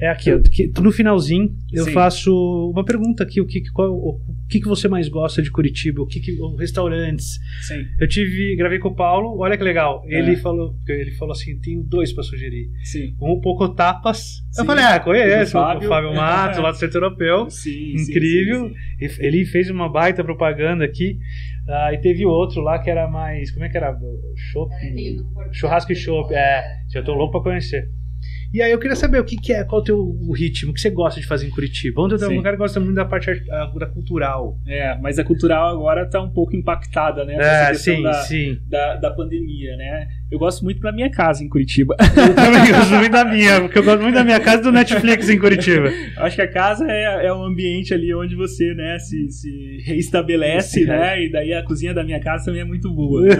[0.00, 1.92] É aqui, ó, que- no finalzinho eu Sim.
[1.92, 2.32] faço
[2.74, 6.06] uma pergunta aqui, o que, qual, o que, que você mais gosta de Curitiba, o
[6.06, 7.38] que, que os restaurantes.
[7.68, 10.02] Sim, Eu tive, gravei com o Paulo, olha que legal.
[10.06, 10.36] Ele É.
[10.36, 12.70] falou, ele falou assim, tenho dois pra sugerir.
[12.82, 13.14] sim.
[13.20, 14.38] Um o Poco Tapas.
[14.56, 14.66] Eu Sim.
[14.66, 15.88] falei, ah, conheço, o Fábio.
[15.88, 17.50] Fábio Matos, lá do Centro Europeu.
[17.50, 18.68] Sim, Incrível.
[18.98, 19.22] sim, sim.
[19.22, 21.18] Ele fez uma baita propaganda aqui.
[21.68, 23.50] Ah, e teve outro lá que era mais.
[23.52, 23.92] Como é que era?
[23.92, 26.32] Porto Churrasco e chopp.
[26.34, 26.62] É,
[26.94, 27.88] eu tô louco pra conhecer.
[28.52, 30.72] E aí eu queria saber o que, que é, qual é o teu o ritmo,
[30.72, 32.02] o que você gosta de fazer em Curitiba?
[32.02, 34.58] Onde eu tenho um cara que gosta muito da parte art- ah, da cultural.
[34.66, 37.36] É, mas a cultural agora está um pouco impactada, né?
[37.38, 38.58] É, sim, da, sim.
[38.66, 40.08] da, da pandemia, né?
[40.30, 41.96] Eu gosto muito da minha casa em Curitiba.
[42.16, 44.70] Eu também gosto muito da minha, porque eu gosto muito da minha casa e do
[44.72, 45.88] Netflix em Curitiba.
[45.88, 49.78] Eu acho que a casa é, é um ambiente ali onde você, né, se, se
[49.84, 51.24] reestabelece, né?
[51.24, 53.36] E daí a cozinha da minha casa também é muito boa, né?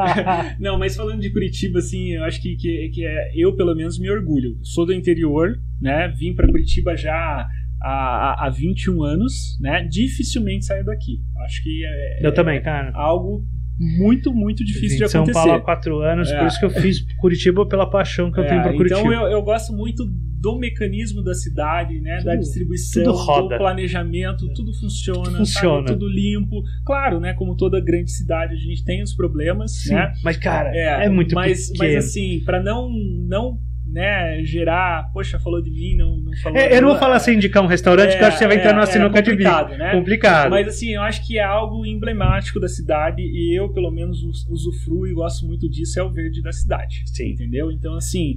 [0.58, 3.98] Não, mas falando de Curitiba, assim, eu acho que, que, que é, eu, pelo menos,
[3.98, 4.56] me orgulho.
[4.62, 6.08] Sou do interior, né?
[6.16, 7.46] Vim para Curitiba já
[7.82, 9.86] há, há 21 anos, né?
[9.90, 11.20] Dificilmente saio daqui.
[11.44, 12.92] Acho que é, Eu também, cara.
[12.94, 13.44] algo
[13.78, 15.38] muito, muito difícil de de São acontecer.
[15.46, 16.38] Paulo há quatro anos, É.
[16.38, 19.00] por isso que eu fiz Curitiba pela paixão que eu É, tenho por Curitiba.
[19.00, 20.04] Então eu, eu gosto muito
[20.40, 22.16] do mecanismo da cidade, né?
[22.22, 23.54] da Tudo- distribuição, tudo roda.
[23.54, 25.88] do planejamento, tudo funciona, Tudo funciona.
[25.88, 25.98] sabe?
[25.98, 26.62] tudo limpo.
[26.84, 27.32] Claro, né?
[27.32, 30.12] Como toda grande cidade, a gente tem os problemas, Sim, né?
[30.22, 31.94] mas cara, é, muito mas, pequeno.
[31.94, 32.90] mas assim, para não
[33.26, 33.58] não
[33.94, 36.58] né, gerar, poxa, falou de mim, não, não falou.
[36.58, 38.56] É, eu não vou falar sem indicar um restaurante, que eu acho que você vai
[38.56, 39.44] entrar numa sinuca de bico.
[39.50, 39.92] complicado, né?
[39.92, 40.50] Complicado.
[40.50, 44.46] Mas assim, eu acho que é algo emblemático da cidade e eu, pelo menos, us-
[44.50, 47.02] usufruo e gosto muito disso, é o verde da cidade.
[47.06, 47.30] Sim.
[47.30, 47.70] Entendeu?
[47.70, 48.36] Então, assim,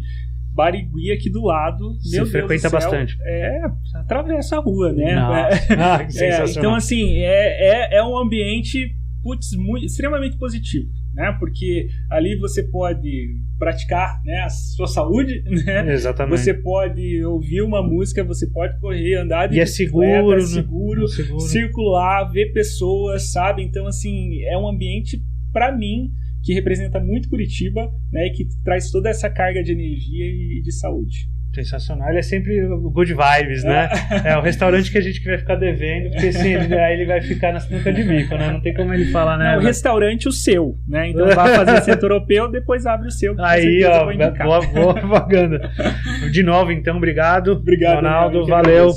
[0.53, 3.17] Barigui aqui do lado, meu Deus frequenta do céu, bastante.
[3.21, 3.61] É,
[3.95, 5.11] atravessa a rua, né?
[5.11, 10.87] É, Ah, que é, então, assim, é, é, é um ambiente putz, muito, extremamente positivo.
[11.17, 11.35] Né?
[11.39, 15.91] Porque ali você pode praticar né, a sua saúde, né?
[15.91, 16.39] Exatamente.
[16.39, 20.37] Você pode ouvir uma música, você pode correr, andar de E é bicicleta, seguro, é
[20.37, 20.45] né?
[20.45, 21.39] seguro, Seguro.
[21.39, 23.63] circular, ver pessoas, sabe?
[23.63, 25.19] Então, assim, é um ambiente,
[25.51, 26.11] pra mim,
[26.43, 28.27] que representa muito Curitiba, né?
[28.27, 31.27] E que traz toda essa carga de energia e de saúde.
[31.63, 32.09] Sensacional.
[32.09, 33.89] Ele é sempre good vibes, né?
[34.23, 37.19] É o restaurante que a gente vai ficar devendo, porque assim, ele, aí ele vai
[37.19, 38.51] ficar na sinuca de bico, né?
[38.51, 39.53] Não tem como ele falar, né?
[39.53, 41.09] Não, o restaurante o seu, né?
[41.09, 43.35] Então vai fazer centro europeu, depois abre o seu.
[43.39, 44.05] Aí, ó,
[44.43, 45.71] boa, boa propaganda.
[46.31, 47.53] De novo, então, obrigado.
[47.53, 48.91] Obrigado, Ronaldo, valeu.